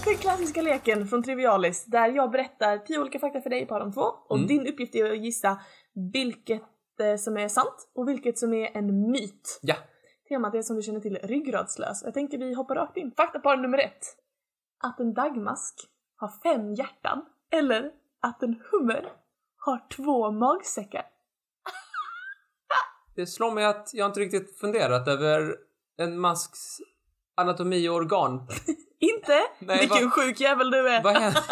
[0.06, 3.92] Den klassiska leken från Trivialis där jag berättar tio olika fakta för dig på de
[3.92, 4.48] två och Mm.
[4.48, 5.60] din uppgift är att gissa
[6.12, 6.62] vilket
[7.00, 9.58] eh, som är sant och vilket som är en myt.
[9.62, 9.74] Ja.
[10.28, 12.02] Temat är som du känner till ryggradslös.
[12.04, 13.12] Jag tänker vi hoppar rakt in.
[13.16, 14.04] Faktapar nummer ett.
[14.84, 15.74] Att en dagmask
[16.16, 17.24] har fem hjärtan.
[17.50, 17.90] Eller
[18.20, 19.12] att en hummer
[19.56, 21.04] har två magsäckar.
[23.16, 25.56] Det slår mig att jag inte riktigt funderat över
[25.98, 26.76] en masks
[27.36, 28.46] anatomi och organ.
[28.98, 29.40] Inte?
[29.58, 31.02] Nej, Vilken vad- sjuk jävel du är!
[31.02, 31.42] Vad händer?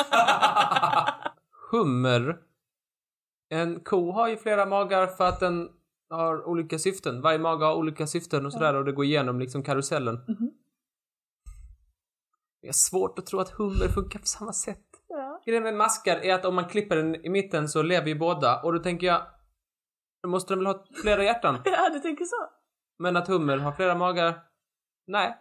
[1.70, 2.38] Hummer.
[3.48, 5.68] En ko har ju flera magar för att den
[6.10, 7.20] har olika syften.
[7.22, 10.14] Varje mage har olika syften och sådär och det går igenom liksom karusellen.
[10.14, 10.50] Mhm.
[12.62, 14.84] Det är svårt att tro att hummer funkar på samma sätt.
[15.08, 15.42] Ja.
[15.46, 18.62] Grejen med maskar är att om man klipper den i mitten så lever ju båda
[18.62, 19.22] och då tänker jag
[20.22, 21.58] då måste den väl ha flera hjärtan?
[21.64, 22.36] ja, du tänker så.
[22.98, 24.42] Men att hummer har flera magar?
[25.06, 25.36] Nej.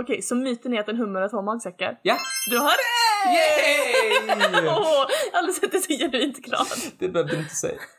[0.00, 1.98] Okej, så myten är att en hummer har två magsäckar?
[2.02, 2.16] Ja!
[2.50, 3.34] Du har rätt!
[3.34, 4.36] Yay!
[4.52, 6.66] Åh, jag har aldrig sett dig så genuint glad.
[6.98, 7.80] Det behövde du inte säga.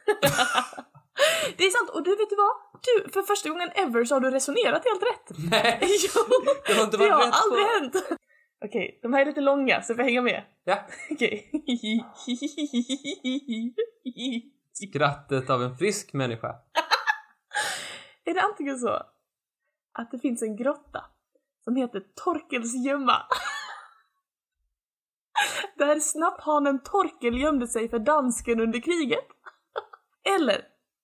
[1.58, 2.56] Det är sant, och du vet du vad?
[2.84, 5.38] Du, för första gången ever så har du resonerat helt rätt.
[5.52, 5.80] Nej!
[6.16, 6.22] Jo,
[6.68, 8.20] Det har inte det varit har rätt på- aldrig hänt.
[8.66, 10.44] Okej, de här är lite långa så får jag hänga med.
[10.64, 10.88] Ja.
[11.12, 11.52] Okej.
[14.74, 16.56] Skrattet av en frisk människa.
[18.26, 18.90] är det antingen så
[20.00, 21.06] att det finns en grotta
[21.64, 23.14] som heter Torkels gömma
[25.78, 29.28] där snapphanen Torkel gömde sig för dansken under kriget?
[30.40, 30.62] Eller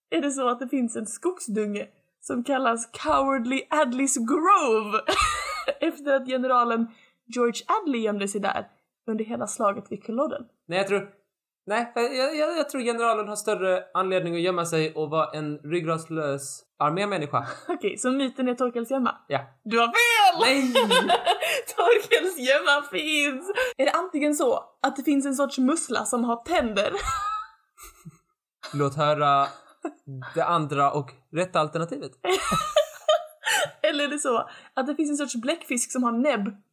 [0.10, 1.88] är det så att det finns en skogsdunge
[2.22, 5.02] som kallas Cowardly Adleys Grove
[5.82, 6.88] efter att generalen
[7.26, 8.68] George Adley gömde sig där
[9.08, 10.46] under hela slaget vid Culloden?
[10.68, 11.10] Nej, jag tror...
[11.68, 15.58] Nej, jag, jag, jag tror generalen har större anledning att gömma sig och vara en
[15.58, 17.48] ryggradslös armémänniska.
[17.68, 19.16] Okej, så myten är Torkels gömma?
[19.28, 19.40] Ja.
[19.64, 20.42] Du har fel!
[20.42, 20.74] Nej!
[21.76, 23.52] Torkels gömma finns!
[23.78, 26.92] Är det antingen så att det finns en sorts mussla som har tänder?
[28.74, 29.48] Låt höra
[30.36, 32.12] det andra och rätta alternativet.
[33.82, 36.65] Eller är det så att det finns en sorts bläckfisk som har näbb?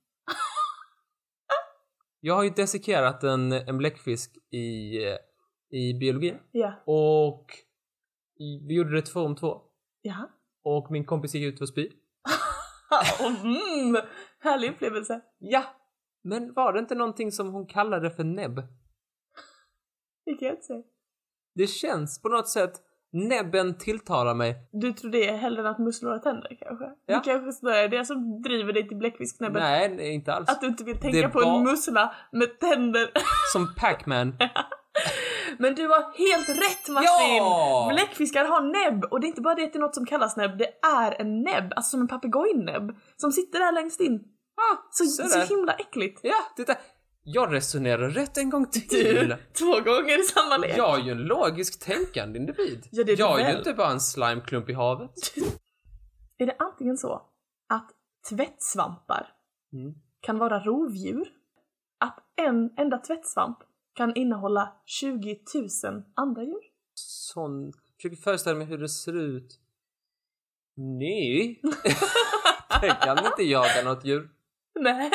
[2.25, 4.97] Jag har ju dissekerat en, en bläckfisk i,
[5.71, 6.83] i biologi Ja.
[6.87, 7.47] och
[8.69, 9.63] vi gjorde det två om två.
[10.03, 10.29] Jaha.
[10.65, 11.91] Och min kompis gick ut för spy.
[13.21, 14.03] Mm,
[14.41, 15.21] härlig upplevelse.
[15.39, 15.65] Ja!
[16.25, 18.55] Men var det inte någonting som hon kallade för näbb?
[20.25, 20.83] Det kan jag inte säga.
[21.55, 22.73] Det känns på något sätt,
[23.12, 24.55] näbben tilltalar mig.
[24.72, 26.85] Du tror det är hellre än att musslor har tänder kanske?
[27.07, 27.14] Ja.
[27.14, 29.62] Det kanske snarare är det som driver dig till bläckfisknäbben?
[29.62, 30.48] Nej, inte alls.
[30.48, 33.11] Att du inte vill tänka på en mussla med tänder.
[33.53, 34.37] Som Pac-Man.
[35.59, 37.37] Men du har helt rätt Martin!
[37.37, 37.90] Ja!
[37.92, 40.37] Bläckfiskar har näbb och det är inte bara det att det är något som kallas
[40.37, 44.14] näbb, det är en näbb, alltså som en papegojnäbb som sitter där längst in.
[44.57, 46.20] Ah, Så, så så himla äckligt.
[46.22, 46.75] Ja, titta.
[47.25, 49.37] Jag resonerar rätt en gång Du, till.
[49.53, 50.79] två gånger i samma lek.
[50.79, 52.89] Jag är ju en logiskt tänkande individ.
[52.91, 55.11] Ja, det är du jag är ju inte bara en slimeklump i havet.
[56.39, 57.23] Är det antingen så
[57.69, 57.91] att
[58.31, 59.29] tvättsvampar
[59.73, 59.95] Mm.
[60.21, 61.29] kan vara rovdjur,
[62.01, 63.59] att en enda tvättsvamp
[63.95, 65.39] kan innehålla 20
[65.85, 66.61] 000 andra djur?
[66.95, 67.73] Sån...
[67.97, 69.61] Försöker föreställa mig hur det ser ut.
[70.77, 71.61] Nej.
[72.81, 74.31] det kan inte jaga något djur.
[74.81, 75.11] Nej.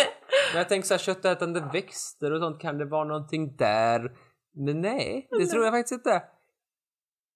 [0.53, 4.11] Men jag tänker så här köttätande växter och sånt, kan det vara någonting där?
[4.55, 6.23] Men nej, det tror jag faktiskt inte.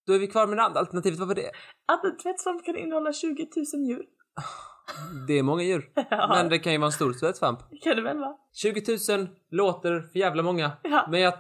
[0.07, 1.51] Då är vi kvar med det andra alternativet, vad var det?
[1.85, 4.05] Att en tvättsvamp kan innehålla 20 000 djur?
[5.27, 5.91] Det är många djur.
[6.09, 7.59] Ja, Men det kan ju vara en stor tvättsvamp.
[7.71, 8.35] det kan det väl vara?
[8.53, 10.71] 20 000 låter för jävla många.
[10.83, 11.07] Ja.
[11.11, 11.33] Men jag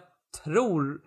[0.43, 1.01] tror...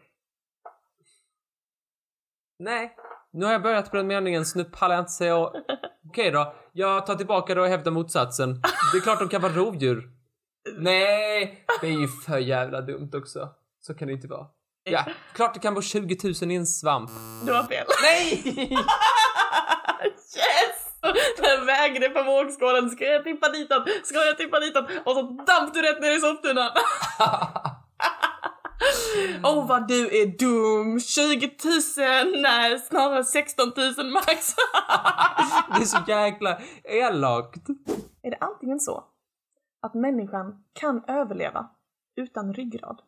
[2.58, 2.96] Nej.
[3.32, 5.36] Nu har jag börjat på den meningen så nu pallar jag inte säga
[6.08, 8.60] Okej då, jag tar tillbaka det och hävdar motsatsen.
[8.92, 10.10] Det är klart de kan vara rovdjur.
[10.78, 13.48] Nej, det är ju för jävla dumt också.
[13.80, 14.46] Så kan det inte vara.
[14.84, 17.10] Ja, klart det kan vara 20 000 i en svamp.
[17.46, 17.86] Du har fel.
[18.02, 18.42] Nej!
[20.04, 20.84] yes!
[21.36, 22.90] Den vägde på vågskålen.
[22.90, 23.88] Ska jag tippa ditåt?
[24.04, 24.84] Ska jag tippa ditåt?
[25.04, 26.70] Och så damp du rätt ner i soptunnan.
[29.44, 31.00] Åh oh, vad du är dum!
[31.00, 31.50] 20
[32.26, 32.42] 000!
[32.42, 34.26] Nej, snarare 16 000 max.
[35.76, 37.68] det är så jäkla elakt.
[38.22, 39.04] Är det antingen så
[39.84, 41.70] att människan kan överleva
[42.16, 43.02] utan ryggrad?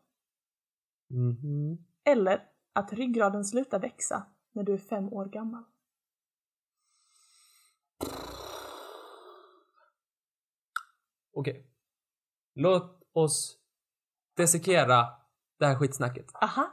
[1.11, 1.79] Mhm.
[2.05, 5.65] Eller att ryggraden slutar växa när du är fem år gammal?
[11.33, 11.67] Okej.
[12.55, 13.59] Låt oss
[14.37, 15.07] dissekera
[15.59, 16.27] det här skitsnacket.
[16.35, 16.71] Aha.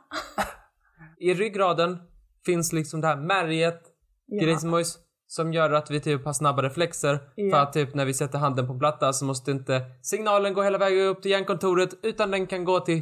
[1.18, 1.98] I ryggraden
[2.46, 3.82] finns liksom det här märget,
[4.26, 4.44] Ja.
[4.46, 7.16] grismojs, som gör att vi typ har snabba reflexer.
[7.18, 7.62] För Ja.
[7.62, 11.08] att typ när vi sätter handen på platta så måste inte signalen gå hela vägen
[11.08, 13.02] upp till hjärnkontoret utan den kan gå till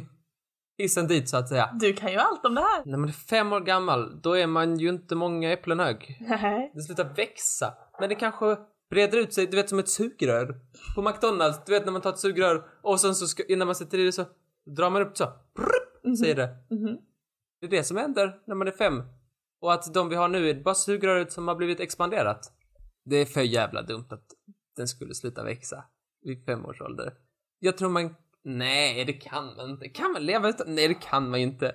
[0.78, 1.70] hissen dit så att säga.
[1.80, 2.82] Du kan ju allt om det här.
[2.84, 6.18] När man är fem år gammal, då är man ju inte många äpplen hög.
[6.20, 6.72] Nej.
[6.74, 7.74] Det slutar växa.
[8.00, 8.56] Men det kanske
[8.90, 10.54] breder ut sig, du vet som ett sugrör.
[10.94, 13.74] På McDonalds, du vet när man tar ett sugrör och sen så ska, innan man
[13.74, 14.24] sätter i det så
[14.76, 15.24] drar man upp så.
[15.56, 16.48] Prrrt, säger det.
[16.70, 16.98] Mhm.
[17.60, 19.02] Det är det som händer när man är fem.
[19.62, 22.52] Och att de vi har nu är bara sugröret som har blivit expanderat.
[23.04, 24.26] Det är för jävla dumt att
[24.76, 25.84] den skulle sluta växa
[26.22, 27.12] vid fem års ålder.
[27.58, 28.14] Jag tror man...
[28.44, 29.88] Nej, det kan man inte.
[29.88, 30.74] Kan man leva utan...
[30.74, 31.68] Nej, det kan man ju inte.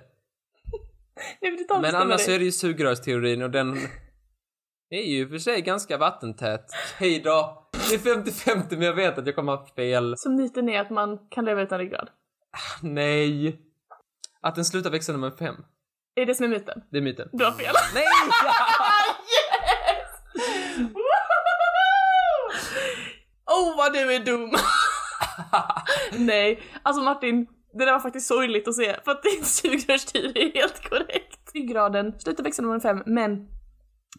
[1.40, 2.34] Men bestämma annars dig.
[2.34, 3.76] är det ju sugrörsteorin och den
[4.90, 6.66] är ju i och för sig ganska vattentät.
[6.98, 7.68] Hej då!
[7.72, 10.14] Det är 50-50 men jag vet att jag kommer ha fel.
[10.16, 12.10] Som myten är att man kan leva utan ryggrad.
[12.82, 13.60] Nej.
[14.40, 15.54] Att den slutar växa när man är fem.
[16.18, 16.82] Är det som är myten?
[16.90, 17.28] Det är myten.
[17.32, 17.74] Du har fel.
[17.94, 18.04] Nej!
[19.34, 20.08] yes!
[23.46, 24.50] oh vad du är dum!
[26.26, 30.54] Nej, alltså Martin, det där var faktiskt sorgligt att se för att din sugrörstid är
[30.54, 31.50] helt korrekt.
[31.54, 33.48] Ryggraden slutar växa är fem, men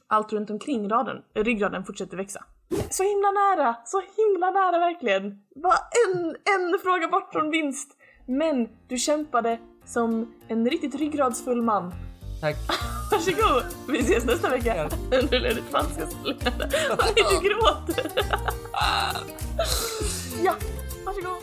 [0.07, 2.45] allt runt omkring raden, ryggraden fortsätter växa.
[2.89, 5.23] Så himla nära, så himla nära verkligen.
[5.55, 5.75] Var
[6.07, 7.95] en, en fråga bort från vinst.
[8.27, 11.93] Men du kämpade som en riktigt ryggradsfull man.
[12.41, 12.55] Tack.
[13.11, 13.63] Varsågod!
[13.87, 14.89] Vi ses nästa vecka.
[15.11, 15.63] Nu blev det leende.
[16.91, 18.11] Och ni du gråter.
[20.43, 20.55] Ja,
[21.05, 21.37] varsågod.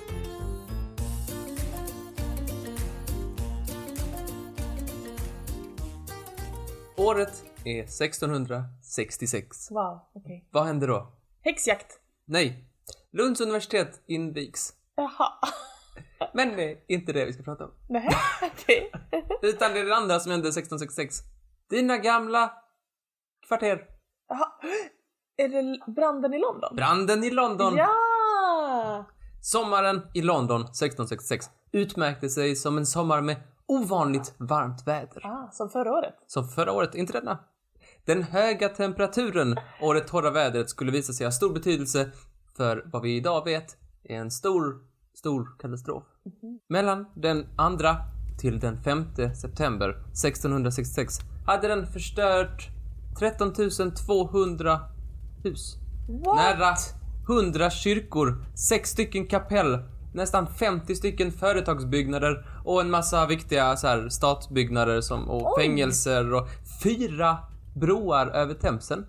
[6.97, 9.71] Året är 1666.
[9.71, 10.49] Wow, okej.
[10.51, 11.13] Vad händer då?
[11.41, 12.01] Häxjakt.
[12.25, 12.65] Nej.
[13.13, 14.75] Lunds universitet invigs.
[14.97, 15.33] Jaha.
[16.35, 17.71] Men det är inte det vi ska prata om.
[17.89, 18.09] Nej,
[18.43, 18.93] okej.
[19.43, 21.17] Utan det är det andra som hände 1666.
[21.71, 22.53] Dina gamla
[23.47, 23.83] kvarter.
[24.29, 24.53] Jaha.
[25.37, 26.77] Är det branden i London?
[26.77, 27.77] Branden i London.
[27.77, 29.05] Ja!
[29.43, 35.27] Sommaren i London 1666 utmärkte sig som en sommar med ovanligt varmt väder.
[35.27, 36.15] Ah, som förra året.
[36.27, 37.39] Som förra året, inte denna.
[38.05, 42.11] Den höga temperaturen och det torra vädret skulle visa sig ha stor betydelse
[42.57, 44.81] för vad vi idag vet är en stor,
[45.17, 46.03] stor katastrof.
[46.69, 47.97] Mellan den andra
[48.39, 52.69] till den 5 september 1666 hade den förstört
[53.19, 53.53] 13
[54.07, 54.81] 200
[55.45, 55.77] hus.
[56.25, 56.37] What?
[56.37, 56.75] Nära
[57.29, 59.79] 100 kyrkor, 6 stycken kapell,
[60.15, 65.63] nästan 50 stycken företagsbyggnader och en massa viktiga så här, statsbyggnader som, och Oj.
[65.63, 66.49] fängelser och
[66.83, 67.39] fyra
[67.75, 69.07] broar över Themsen.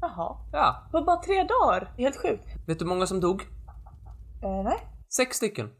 [0.00, 0.36] Jaha.
[0.52, 1.92] Ja, På bara tre dagar?
[1.96, 2.44] Helt sjukt.
[2.66, 3.42] vet du hur många som dog?
[4.42, 4.95] Eh, nej.
[5.08, 5.70] Sex stycken.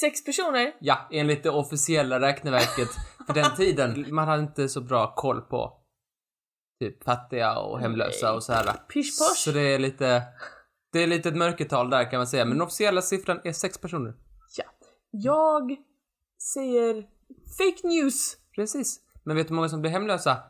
[0.00, 0.76] Sex personer?
[0.80, 2.88] Ja, enligt det officiella räkneverket
[3.26, 4.14] för den tiden.
[4.14, 5.82] Man hade inte så bra koll på
[6.80, 8.36] typ fattiga och hemlösa Nej.
[8.36, 8.64] och så här.
[8.64, 9.36] Pish posh.
[9.36, 10.22] Så det är lite,
[10.92, 12.44] det är lite ett mörkertal där kan man säga.
[12.44, 14.14] Men den officiella siffran är sex personer.
[14.56, 14.64] Ja.
[15.10, 15.76] Jag
[16.54, 16.94] säger
[17.58, 18.36] fake news.
[18.54, 19.00] Precis.
[19.24, 20.42] Men vet du hur många som blev hemlösa?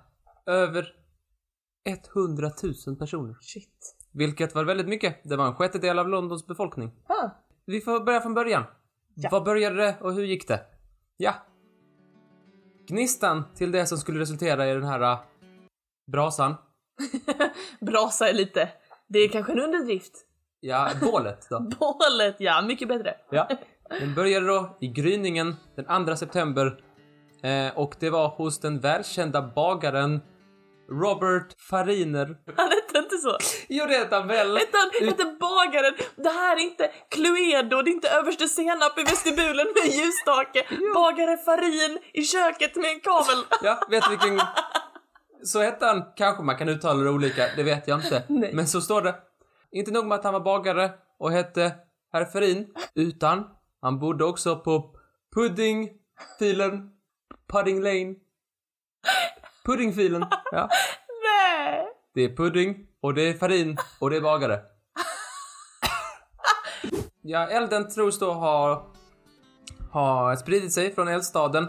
[0.47, 0.95] Över
[2.15, 2.51] 100
[2.87, 3.37] 000 personer.
[3.41, 3.98] Shit.
[4.13, 5.21] Vilket var väldigt mycket.
[5.23, 6.93] Det var en sjättedel av Londons befolkning.
[7.07, 7.29] Ah.
[7.67, 8.65] Vi får börja från början.
[9.15, 9.29] Ja.
[9.33, 10.61] Vad började det och hur gick det?
[11.17, 11.35] Ja.
[12.89, 15.19] Gnistan till det som skulle resultera i den här äh,
[16.13, 16.55] brasan.
[17.81, 18.69] Brasa är lite.
[19.09, 20.13] Det är kanske en underdrift.
[20.61, 21.61] Ja, bålet då.
[21.81, 22.63] Bålet, ja.
[22.63, 23.15] Mycket bättre.
[23.31, 23.49] Ja.
[24.01, 26.81] Den började då i gryningen den 2 september
[27.43, 30.21] eh, och det var hos den välkända bagaren
[30.91, 32.37] Robert Fariner.
[32.57, 33.39] Han hette inte så.
[33.69, 34.57] Jo, det heter han väl?
[34.57, 35.95] Hette han hette bagaren.
[36.17, 40.67] Det här är inte Cluedo, det är inte överste senap i vestibulen med en ljusstake.
[40.95, 43.45] Bagare Farin i köket med en kavel.
[43.63, 44.41] Ja, vet du vilken...
[45.43, 48.23] Så hette han, kanske man kan uttala det olika, det vet jag inte.
[48.29, 48.55] Nej.
[48.55, 49.15] Men så står det.
[49.73, 51.75] Inte nog med att han var bagare och hette
[52.13, 53.45] Herr Ferin, utan
[53.83, 54.95] han bodde också på
[55.35, 56.91] Puddingfilen,
[57.53, 58.15] Pudding Lane.
[59.73, 60.69] Puddingfilen, ja.
[61.25, 61.87] Nej!
[62.15, 64.61] Det är pudding och det är farin och det är bagare.
[67.23, 68.87] Ja, elden tros då ha,
[69.93, 71.67] ha spridit sig från eldstaden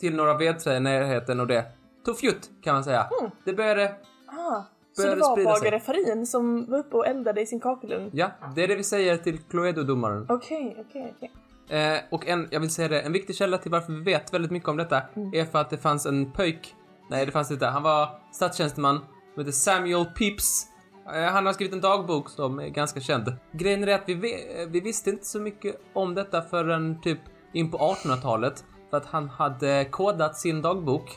[0.00, 1.64] till några vedträd i närheten och det
[2.04, 3.08] tog fjutt kan man säga.
[3.20, 3.30] Mm.
[3.44, 3.94] Det började,
[4.26, 5.44] Ah, så det var sig.
[5.44, 8.10] bagare Farin som var uppe och eldade i sin kakelugn?
[8.12, 10.26] ja, det är det vi säger till Cluedo-domaren.
[10.28, 11.32] Okej, okej, okej.
[11.68, 14.50] Eh, och en, jag vill säga det, en viktig källa till varför vi vet väldigt
[14.50, 16.74] mycket om detta är för att det fanns en pöjk,
[17.08, 18.98] nej det fanns inte, han var statstjänsteman,
[19.34, 20.66] som heter Samuel Pepys.
[21.14, 23.36] Eh, han har skrivit en dagbok som är ganska känd.
[23.52, 27.18] Grejen är att vi, ve- vi visste inte så mycket om detta förrän typ
[27.52, 31.10] in på 1800-talet, för att han hade kodat sin dagbok.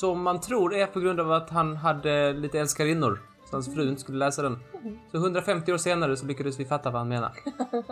[0.00, 3.20] Som man tror är på grund av att han hade lite älskarinnor,
[3.50, 4.58] så hans fru inte skulle läsa den.
[5.10, 7.32] Så 150 år senare så lyckades vi fatta vad han menar.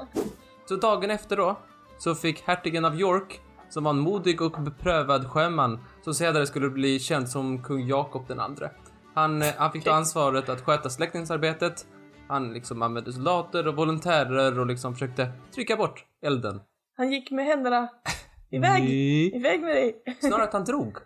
[0.68, 1.58] Så dagen efter då,
[1.98, 3.40] så fick hertigen av York,
[3.70, 8.28] som var en modig och beprövad sjöman, som senare skulle bli känd som kung Jakob
[8.28, 8.70] den andre.
[9.14, 9.92] Han, eh, han fick Okej.
[9.92, 11.86] ansvaret att sköta släckningsarbetet.
[12.28, 16.60] Han liksom använde soldater och volontärer och liksom försökte trycka bort elden.
[16.96, 17.88] Han gick med händerna
[18.50, 19.36] iväg, Nej.
[19.36, 20.02] iväg med dig.
[20.20, 20.96] Snarare att han drog.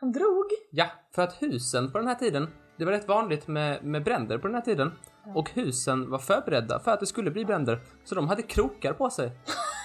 [0.00, 0.44] Han drog.
[0.70, 4.38] Ja, för att husen på den här tiden, det var rätt vanligt med, med bränder
[4.38, 4.92] på den här tiden.
[5.34, 7.80] Och husen var förberedda för att det skulle bli bränder.
[8.04, 9.32] Så de hade krokar på sig.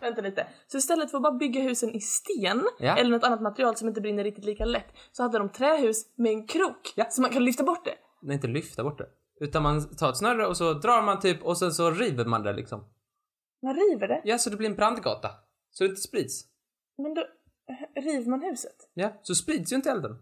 [0.00, 0.46] Vänta lite.
[0.66, 2.96] Så istället för att bara bygga husen i sten Ja.
[2.96, 6.32] eller något annat material som inte brinner riktigt lika lätt så hade de trähus med
[6.32, 7.06] en krok Ja.
[7.10, 7.94] så man kan lyfta bort det.
[8.22, 9.06] Nej, inte lyfta bort det.
[9.40, 12.42] Utan man tar ett snöre och så drar man typ och sen så river man
[12.42, 12.84] det liksom.
[13.62, 15.30] Man river det, Ja, så det blir en brandgata.
[15.70, 16.44] Så det inte sprids.
[16.98, 18.90] men då eh, river man huset.
[18.94, 20.18] Ja, så sprids ju inte elden.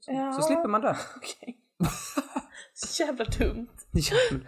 [0.00, 0.32] Så, Ja.
[0.32, 0.96] så slipper man det.
[1.16, 1.60] Okej.
[2.74, 3.68] Så jävla dumt.
[3.92, 4.46] Ja, men,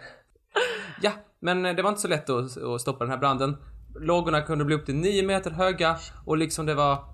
[1.01, 3.55] ja, men eh, det var inte så lätt att, att stoppa den här branden.
[3.95, 7.05] Lågorna kunde bli upp till 9 meter höga och liksom det var...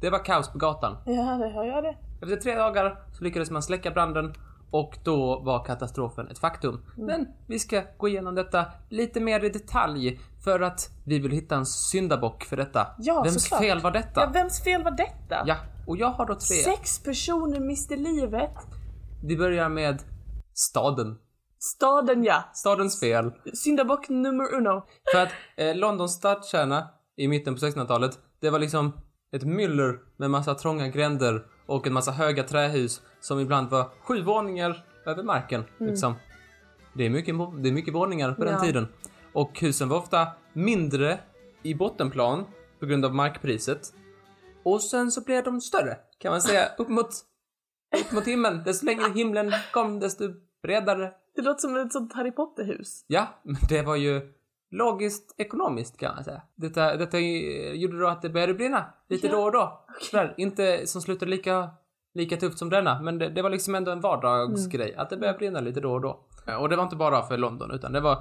[0.00, 0.96] Det var kaos på gatan.
[1.06, 1.96] Ja, det hör jag det.
[2.22, 4.34] Efter tre dagar så lyckades man släcka branden
[4.70, 6.74] och då var katastrofen ett faktum.
[6.96, 7.06] Mm.
[7.06, 11.56] Men vi ska gå igenom detta lite mer i detalj för att vi vill hitta
[11.56, 12.86] en syndabock för detta.
[12.98, 13.60] Ja, Vems såklart.
[13.60, 14.20] fel var detta?
[14.20, 15.42] Ja, vems fel var detta?
[15.46, 15.56] Ja,
[15.86, 16.56] och jag har då tre.
[16.56, 18.54] Sex personer miste livet.
[19.24, 20.02] Vi börjar med
[20.54, 21.18] staden.
[21.58, 22.44] Staden ja.
[22.54, 23.32] Stadens fel.
[23.54, 24.86] Syndabock nummer uno.
[25.12, 28.92] För att eh, Londons stadskärna i mitten på 1600-talet, det var liksom
[29.32, 34.22] ett myller med massa trånga gränder och en massa höga trähus som ibland var sju
[34.22, 35.64] våningar över marken.
[35.78, 36.14] Liksom.
[36.94, 38.60] Det, är mycket, det är mycket våningar på den Ja.
[38.60, 38.88] tiden.
[39.32, 41.18] Och husen var ofta mindre
[41.62, 42.44] i bottenplan
[42.80, 43.80] på grund av markpriset.
[44.62, 47.08] Och sen så blev de större, kan man säga, upp mot,
[48.00, 48.62] upp mot himlen.
[48.64, 50.24] Desto längre himlen kom, desto
[50.62, 53.04] bredare Det låter som ett sånt Harry Potter-hus.
[53.06, 54.32] Ja, men det var ju
[54.70, 56.42] logiskt ekonomiskt kan man säga.
[56.54, 59.86] Detta, detta eh, gjorde då att det började brinna lite Ja, då och då.
[60.00, 61.70] Sådär, inte som slutade lika,
[62.14, 65.38] lika tufft som denna, men det, det var liksom ändå en vardagsgrej att det började
[65.38, 66.20] brinna lite då och då.
[66.46, 68.18] Ja, Och det var inte bara för London, utan det var,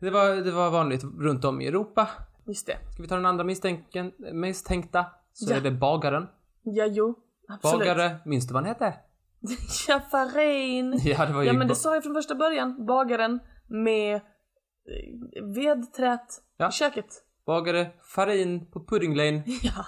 [0.00, 2.08] det var, det var vanligt runt om i Europa.
[2.44, 2.76] Just det.
[2.92, 5.56] Ska vi ta den andra misstänken, misstänkta så Ja.
[5.56, 6.26] är det bagaren.
[6.62, 7.14] Ja, jo.
[7.48, 7.78] Absolut.
[7.78, 8.94] Bagare, minns du vad han hette?
[9.88, 11.00] Ja, Farin.
[11.04, 11.46] Ja, det var ju...
[11.48, 12.86] Ja, men det sa jag från första början.
[12.86, 16.68] Bagaren med eh, vedträt Ja.
[16.68, 17.06] i köket.
[17.46, 19.42] Bagare Farin på Pudding Lane.
[19.62, 19.84] Ja,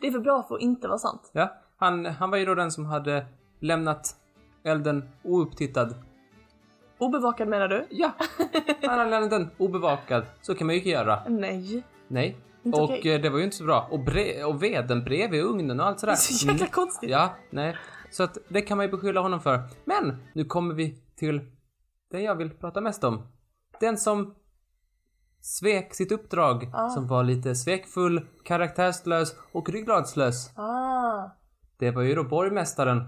[0.00, 1.30] det är för bra för att inte vara sant.
[1.32, 3.26] Ja, han, han var ju då den som hade
[3.60, 4.16] lämnat
[4.64, 5.94] elden oupptittad.
[6.98, 7.86] Obevakad menar du?
[7.90, 8.12] Ja,
[8.82, 10.24] han hade lämnat den obevakad.
[10.42, 11.22] Så kan man ju inte göra.
[11.28, 11.82] Nej.
[12.08, 12.36] Nej.
[12.64, 13.14] Inte och okej.
[13.14, 13.88] eh, det var ju inte så bra.
[13.90, 16.12] Och, bre- och veden bredvid ugnen och allt Det sådär.
[16.12, 16.70] är så jäkla Mm.
[16.72, 17.10] konstigt.
[17.10, 17.76] Ja, nej.
[18.16, 19.62] Så att det kan man ju beskylla honom för.
[19.84, 21.40] Men nu kommer vi till
[22.10, 23.26] det jag vill prata mest om.
[23.80, 24.34] Den som
[25.40, 26.88] svek sitt uppdrag, Ah.
[26.88, 30.58] som var lite svekfull, karaktärslös och ryggradslös.
[30.58, 31.30] Ah.
[31.78, 33.02] Det var ju då borgmästaren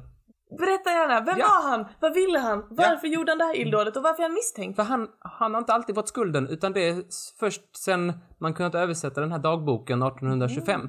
[0.59, 1.47] Berätta gärna, vem Ja.
[1.47, 1.87] var han?
[2.01, 2.67] Vad ville han?
[2.71, 4.77] Varför gjorde han det här illdådet och varför är han misstänkt?
[4.77, 7.03] För han, han har inte alltid fått skulden, utan det är
[7.41, 10.81] först sen man kunnat översätta den här dagboken 1825.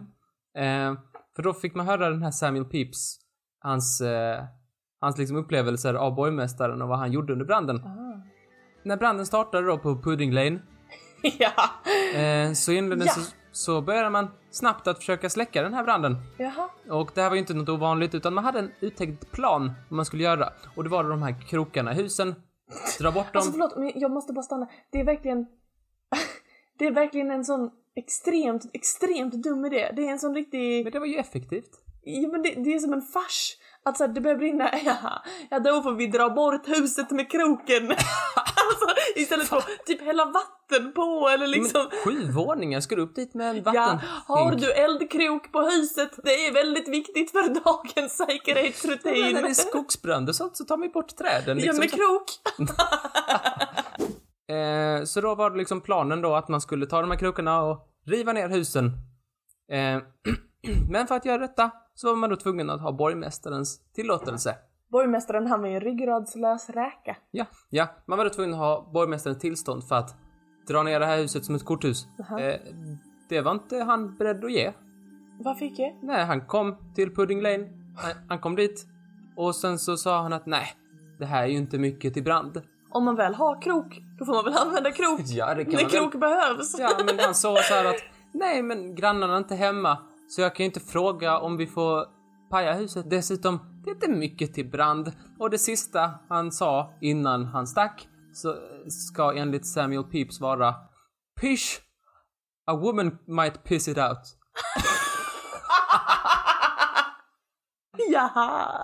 [0.56, 0.94] Eh,
[1.36, 3.20] för då fick man höra den här Samuel Pepys,
[3.60, 4.44] hans, eh,
[5.02, 7.78] hans liksom upplevelser av borgmästaren och vad han gjorde under branden.
[7.86, 8.22] Ah.
[8.84, 10.60] När branden startade då på Pudding Lane,
[11.40, 11.52] ja.
[12.20, 13.14] eh, så inleddes Ja.
[13.14, 16.16] så, så började man snabbt att försöka släcka den här branden.
[16.38, 16.70] Jaha.
[16.90, 19.96] Och det här var ju inte något ovanligt, utan man hade en uttänkt plan vad
[19.96, 20.50] man skulle göra.
[20.76, 22.36] Och det var de här krokarna i husen,
[23.00, 23.40] dra bort dem.
[23.40, 24.68] Alltså förlåt, men jag måste bara stanna.
[24.92, 25.46] Det är verkligen...
[26.80, 29.92] det är verkligen en sån extremt, extremt dum idé.
[29.96, 30.84] Det är en sån riktig...
[30.84, 31.70] Men det var ju effektivt.
[32.10, 33.56] Ja, men det, det är som en fars.
[33.86, 37.32] Att så här, det börjar brinna, ja, ja då får vi dra bort huset med
[37.32, 37.92] kroken.
[38.36, 41.88] alltså, istället för att typ hälla vatten på eller liksom.
[41.92, 44.00] Men sju våningar, ska du upp dit med en Ja, vatten?
[44.28, 46.10] har du eldkrok på huset?
[46.24, 49.22] Det är väldigt viktigt för dagens säkerhetsrutin.
[49.24, 51.58] Men när det är skogsbrand och sånt så tar vi bort träden.
[51.60, 51.80] Ja, Liksom.
[51.80, 52.26] med krok.
[54.50, 57.62] Eh, så då var det liksom planen då att man skulle ta de här krokarna
[57.62, 58.86] och riva ner husen.
[59.72, 60.02] Eh,
[60.90, 64.56] men för att göra detta så var man då tvungen att ha borgmästarens tillåtelse.
[64.92, 67.18] Borgmästaren han var ju en ryggradslös räka.
[67.32, 70.16] Ja, ja, man var då tvungen att ha borgmästarens tillstånd för att
[70.68, 72.08] dra ner det här huset som ett korthus.
[72.18, 72.42] Jaha.
[72.42, 72.60] Eh,
[73.30, 74.74] det var inte han beredd att ge.
[75.40, 75.96] Varför icke?
[76.02, 77.68] Nej, han kom till Pudding Lane.
[77.98, 78.86] Han, han kom dit
[79.36, 80.68] och sen så sa han att nej,
[81.20, 82.62] det här är ju inte mycket till brand.
[82.92, 85.20] Om man väl har krok, då får man väl använda krok.
[85.26, 86.00] Ja, det kan När man väl.
[86.00, 86.80] krok behövs.
[86.80, 88.02] Ja, men han sa så här att
[88.34, 89.98] nej, men grannarna är inte hemma
[90.28, 92.06] så jag kan ju inte fråga om vi får
[92.50, 93.10] paja huset.
[93.10, 95.12] Dessutom, det är inte mycket till brand.
[95.40, 98.56] Och det sista han sa innan han stack så
[98.90, 100.76] ska enligt Samuel Pepys vara
[101.42, 101.82] Pish!
[102.66, 104.18] A woman might piss it out.
[108.12, 108.84] Jaha!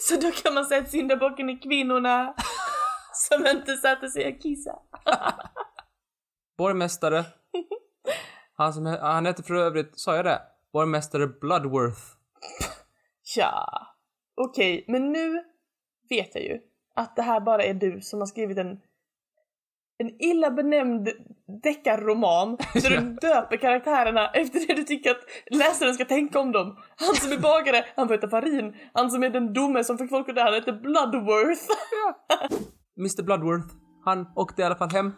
[0.00, 2.34] Så då kan man säga att syndabocken är kvinnorna
[3.12, 4.78] som inte satte sig och kissa.
[6.58, 7.24] Borgmästare.
[8.56, 10.42] Han, som, han hette för övrigt, sa jag det?
[10.72, 12.00] Borgmästare Bloodworth.
[13.36, 13.68] Ja,
[14.36, 15.44] okej, men nu
[16.08, 16.58] vet jag ju
[16.94, 18.80] att det här bara är du som har skrivit en
[19.98, 21.08] en illa benämnd
[21.62, 26.76] deckarroman där du döper karaktärerna efter det du tycker att läsaren ska tänka om dem.
[26.96, 28.74] Han som är bagare, han får heta Farin.
[28.92, 31.62] Han som är den dumme som fick folk att dö, han heter Bloodworth.
[32.98, 35.12] Mr Bloodworth, han åkte i alla fall hem.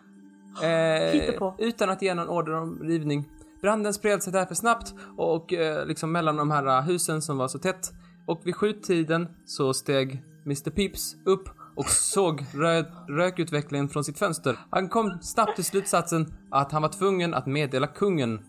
[0.63, 3.25] Eh, utan att ge någon order om rivning.
[3.63, 7.49] Branden spred sig därför snabbt och eh, liksom mellan de här eh, husen som var
[7.49, 7.93] så tätt.
[8.27, 14.57] Och vid sjutiden så steg Mr Peeps upp och såg rö rökutvecklingen från sitt fönster.
[14.71, 18.41] Han kom snabbt till slutsatsen att han var tvungen att meddela kungen.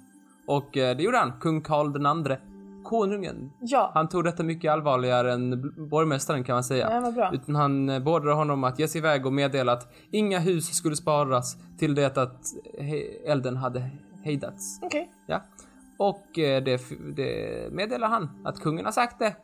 [0.47, 2.39] Och eh, det gjorde han, kung Karl den andre.
[2.84, 3.51] Konungen.
[3.59, 6.91] Ja, Han tog detta mycket allvarligare än borgmästaren kan man säga.
[6.91, 7.32] Ja, vad bra.
[7.34, 10.95] Utan han eh, beordrade honom att ge sig iväg och meddela att inga hus skulle
[10.95, 12.39] sparas till det att
[13.26, 13.89] elden hade
[14.24, 14.80] hejdats.
[14.82, 15.11] okej.
[15.28, 15.41] Ja.
[15.97, 16.82] Och eh, det,
[17.15, 19.36] det meddelar han att kungen har sagt det.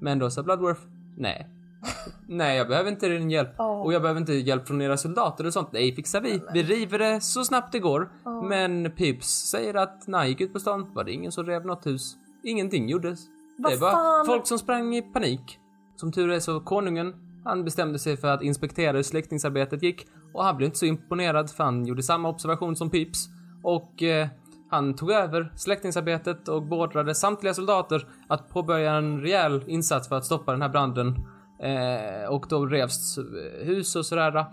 [0.00, 0.80] Men då sa Bloodworth,
[1.16, 1.48] nej.
[2.28, 3.54] nej, jag behöver inte din hjälp.
[3.58, 3.82] Ja.
[3.82, 5.72] Och jag behöver inte hjälp från era soldater och sånt.
[5.72, 6.42] Nej, fixar vi.
[6.52, 8.12] Vi river det så snabbt det går.
[8.24, 8.42] Ja.
[8.42, 11.66] Men Pips säger att när han gick ut på stan var det ingen som rev
[11.66, 12.16] något hus.
[12.44, 13.20] Ingenting gjordes.
[13.58, 14.26] Vad det var fan?
[14.26, 15.58] folk som sprang i panik.
[15.96, 17.14] Som tur är så konungen,
[17.44, 21.50] han bestämde sig för att inspektera hur släckningsarbetet gick och han blev inte så imponerad
[21.50, 23.28] för han gjorde samma observation som Pips
[23.62, 24.28] och eh,
[24.70, 30.24] han tog över släckningsarbetet och beordrade samtliga soldater att påbörja en rejäl insats för att
[30.24, 31.14] stoppa den här branden.
[31.62, 34.46] Eh, och då revs eh, hus och sådär.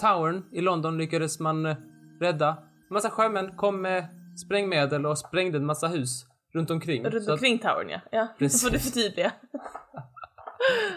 [0.00, 1.76] Towern i London lyckades man eh,
[2.20, 2.56] rädda.
[2.90, 4.04] Massa sjömän kom med
[4.46, 7.04] sprängmedel och sprängde en massa hus runt omkring.
[7.04, 8.00] Runt Så att- omkring towern ja.
[8.12, 8.62] Ja, Precis.
[8.64, 9.32] får du förtydliga.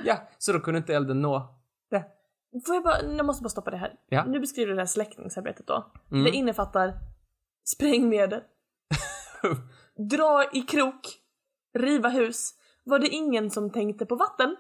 [0.06, 1.56] Ja, så då kunde inte elden nå
[1.92, 2.06] det.
[2.66, 3.94] Får jag bara, jag måste bara stoppa det här.
[4.10, 4.26] Ja.
[4.26, 5.86] Nu beskriver du det här släckningsarbetet då.
[6.12, 6.24] Mm.
[6.24, 6.94] Det innefattar
[7.64, 8.42] sprängmedel,
[10.10, 11.08] dra i krok,
[11.80, 12.54] riva hus.
[12.84, 14.56] Var det ingen som tänkte på vatten?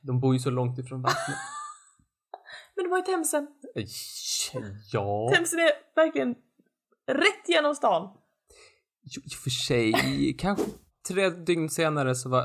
[0.00, 1.36] De bor ju så långt ifrån vattnet.
[2.76, 3.46] Men de har ju Themsen.
[4.92, 6.34] ja, Themsen är verkligen
[7.06, 8.08] rätt genom stan.
[9.02, 9.92] i och för sig.
[10.38, 10.64] Kanske
[11.08, 12.44] tre dygn senare så var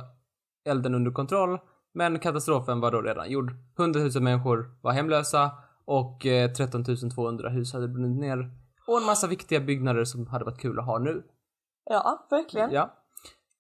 [0.66, 1.60] elden under kontroll.
[1.94, 3.52] Men katastrofen var då redan gjord.
[3.80, 5.52] 100 000 människor var hemlösa
[5.86, 6.84] och eh, 13
[7.16, 8.52] 200 hus hade brunnit ner.
[8.88, 11.24] Och en massa viktiga byggnader som hade varit kul att ha nu.
[11.86, 12.72] Ja, verkligen.
[12.72, 12.94] Ja.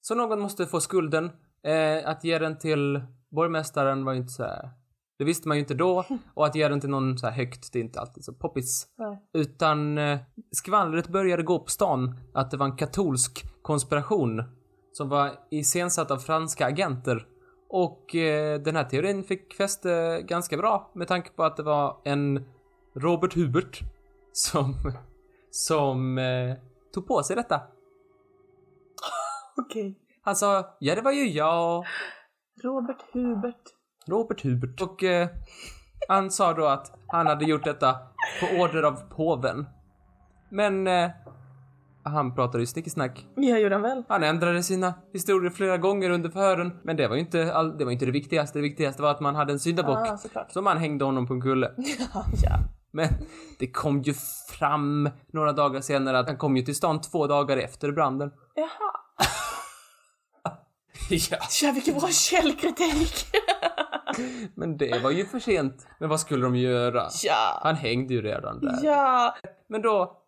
[0.01, 1.32] Så någon måste få skulden.
[1.63, 4.69] Eh, att ge den till borgmästaren var ju inte så här.
[5.17, 6.05] Det visste man ju inte då.
[6.34, 8.88] Och att ge den till någon så här högt, det är inte alltid så poppis.
[8.97, 9.17] Nej.
[9.34, 10.19] Utan eh,
[10.51, 14.43] skvallret började gå på stan att det var en katolsk konspiration
[14.91, 17.25] som var iscensatt av franska agenter.
[17.69, 22.01] Och eh, den här teorin fick fäste ganska bra med tanke på att det var
[22.03, 22.45] en
[22.95, 23.80] Robert Hubert
[24.34, 24.75] som,
[25.52, 26.56] som eh,
[26.93, 27.62] tog på sig detta.
[29.58, 30.00] Okej.
[30.22, 31.86] Han sa, ja det var ju jag,
[32.64, 33.64] Robert Hubert.
[34.08, 34.82] Robert Hubert.
[34.82, 35.28] Och eh,
[36.08, 37.93] han sa då att han hade gjort detta
[38.39, 39.66] på order av påven.
[40.50, 41.10] Men eh,
[42.04, 43.28] han pratade ju snickesnack.
[43.36, 44.04] Ja, gjorde han väl?
[44.08, 46.80] Han ändrade sina historier flera gånger under förhören.
[46.84, 48.58] Men det var ju inte, all, det, var inte det viktigaste.
[48.60, 50.20] Det viktigaste var att man hade en syndabock.
[50.20, 50.52] Såklart.
[50.52, 51.72] Så man hängde honom på en kulle.
[52.43, 52.60] Ja.
[52.98, 53.08] Men
[53.60, 54.14] det kom ju
[54.60, 58.32] fram några dagar senare att han kom ju till stan två dagar efter branden.
[58.56, 58.91] Jaha.
[61.10, 63.26] ja, Tja, vilken bra källkritik!
[64.56, 65.88] men det var ju för sent.
[66.00, 67.08] Men vad skulle de göra?
[67.24, 68.80] ja, Han hängde ju redan där.
[68.84, 69.36] ja,
[69.70, 70.24] Men då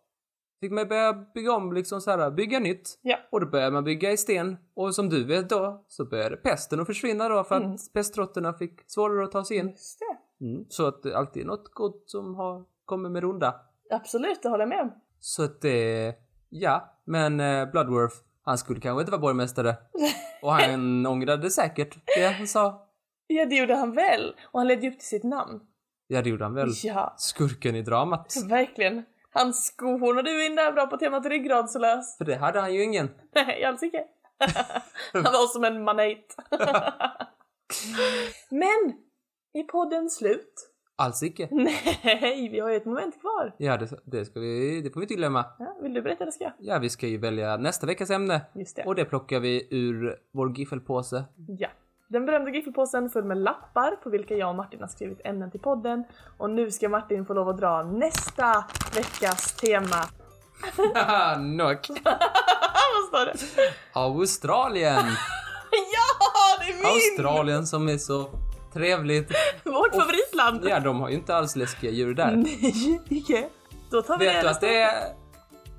[0.60, 2.98] fick man börja bygga om, liksom så här, bygga nytt.
[3.02, 3.16] ja.
[3.32, 4.56] Och då började man bygga i sten.
[4.76, 7.76] Och som du vet då, så började pesten att försvinna då för att Mm.
[7.94, 9.68] pestråttorna fick svårare att ta sig in.
[9.68, 10.16] Just det.
[10.40, 10.64] Mm.
[10.68, 13.60] Så att det alltid är något gott som har kommit med onda.
[13.90, 14.92] Absolut, det håller jag med om.
[15.20, 16.14] Så att det,
[16.48, 19.76] ja, men eh, Bloodworth, han skulle kanske inte vara borgmästare.
[20.42, 22.86] Och han ångrade säkert det han sa.
[23.26, 24.34] Ja, det gjorde han väl.
[24.52, 25.60] Och han ledde ju upp till sitt namn.
[26.06, 26.68] Ja, det gjorde han väl.
[26.82, 28.36] Ja, Skurken i dramat.
[28.48, 29.04] verkligen.
[29.32, 32.18] Han skohornade du in där bra på temat ryggradslös.
[32.18, 33.10] För det hade han ju ingen.
[33.34, 34.04] Nej, alls icke.
[35.12, 36.36] Han var som en manet.
[38.50, 38.94] Men,
[39.52, 40.70] är podden slut?
[40.96, 41.48] Alls icke.
[42.04, 43.54] Nej, vi har ju ett moment kvar.
[43.58, 45.44] Ja, det, det, ska vi, det får vi inte glömma.
[45.58, 46.52] Ja, vill du berätta eller ska jag?
[46.58, 48.40] Ja, vi ska ju välja nästa veckas ämne.
[48.54, 48.84] Just det.
[48.84, 51.24] Och det plockar vi ur vår giffelpåse.
[51.58, 51.68] Ja.
[52.08, 55.60] Den berömda giffelpåsen full med lappar på vilka jag och Martin har skrivit ämnen till
[55.60, 56.04] podden.
[56.38, 60.06] Och nu ska Martin få lov att dra nästa veckas tema.
[61.38, 61.88] Nock.
[62.92, 63.72] Vad står det?
[63.92, 65.04] Australien!
[65.72, 66.86] Ja, det är min!
[66.86, 68.30] Australien som är så
[68.72, 69.30] trevligt.
[69.64, 70.64] Vårt favoritland!
[70.68, 72.36] Ja, de har ju inte alls läskiga djur där.
[72.36, 73.48] Nej, icke.
[73.90, 75.14] Då tar vi Vet det du att det är...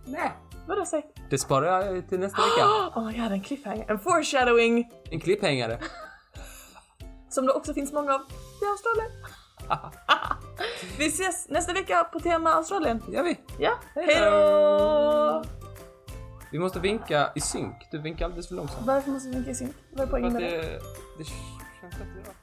[0.05, 0.31] Nej.
[0.67, 1.05] Vadå säg?
[1.29, 2.91] Det sparar jag till nästa vecka.
[2.95, 3.85] Åh, jag hade en cliffhanger.
[3.87, 5.79] En foreshadowing En klipphängare.
[7.29, 8.21] som det också finns många av
[8.61, 9.11] i Australien.
[10.97, 13.03] vi ses nästa vecka på tema Australien.
[13.09, 13.39] gör vi.
[13.59, 15.43] Ja, Hej hejdå!
[16.51, 17.75] Vi måste vinka i synk.
[17.91, 18.87] Du vinkar alldeles för långsamt.
[18.87, 19.75] Varför måste vi vinka i synk?
[19.91, 20.49] Vad är poängen med det?
[20.49, 20.79] det...
[21.17, 21.23] Det
[21.81, 22.40] känns inte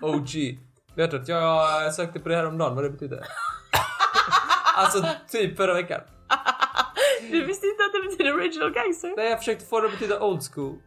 [0.00, 0.58] OG.
[0.94, 3.24] Vet du att jag sökte på det här om dagen vad det betyder?
[4.76, 6.00] alltså typ förra veckan.
[7.30, 9.14] Du visste inte att det betyder original gangster?
[9.16, 10.76] Nej, jag försökte få det att betyda old school.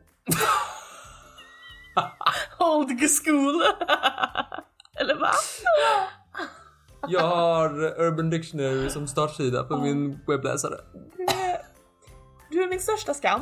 [2.60, 2.90] Old
[3.24, 3.64] school.
[5.00, 5.32] Eller va?
[7.08, 10.76] Jag har Urban Dictionary som startsida på min webbläsare.
[11.18, 11.58] Du är,
[12.52, 13.42] du är min största skam.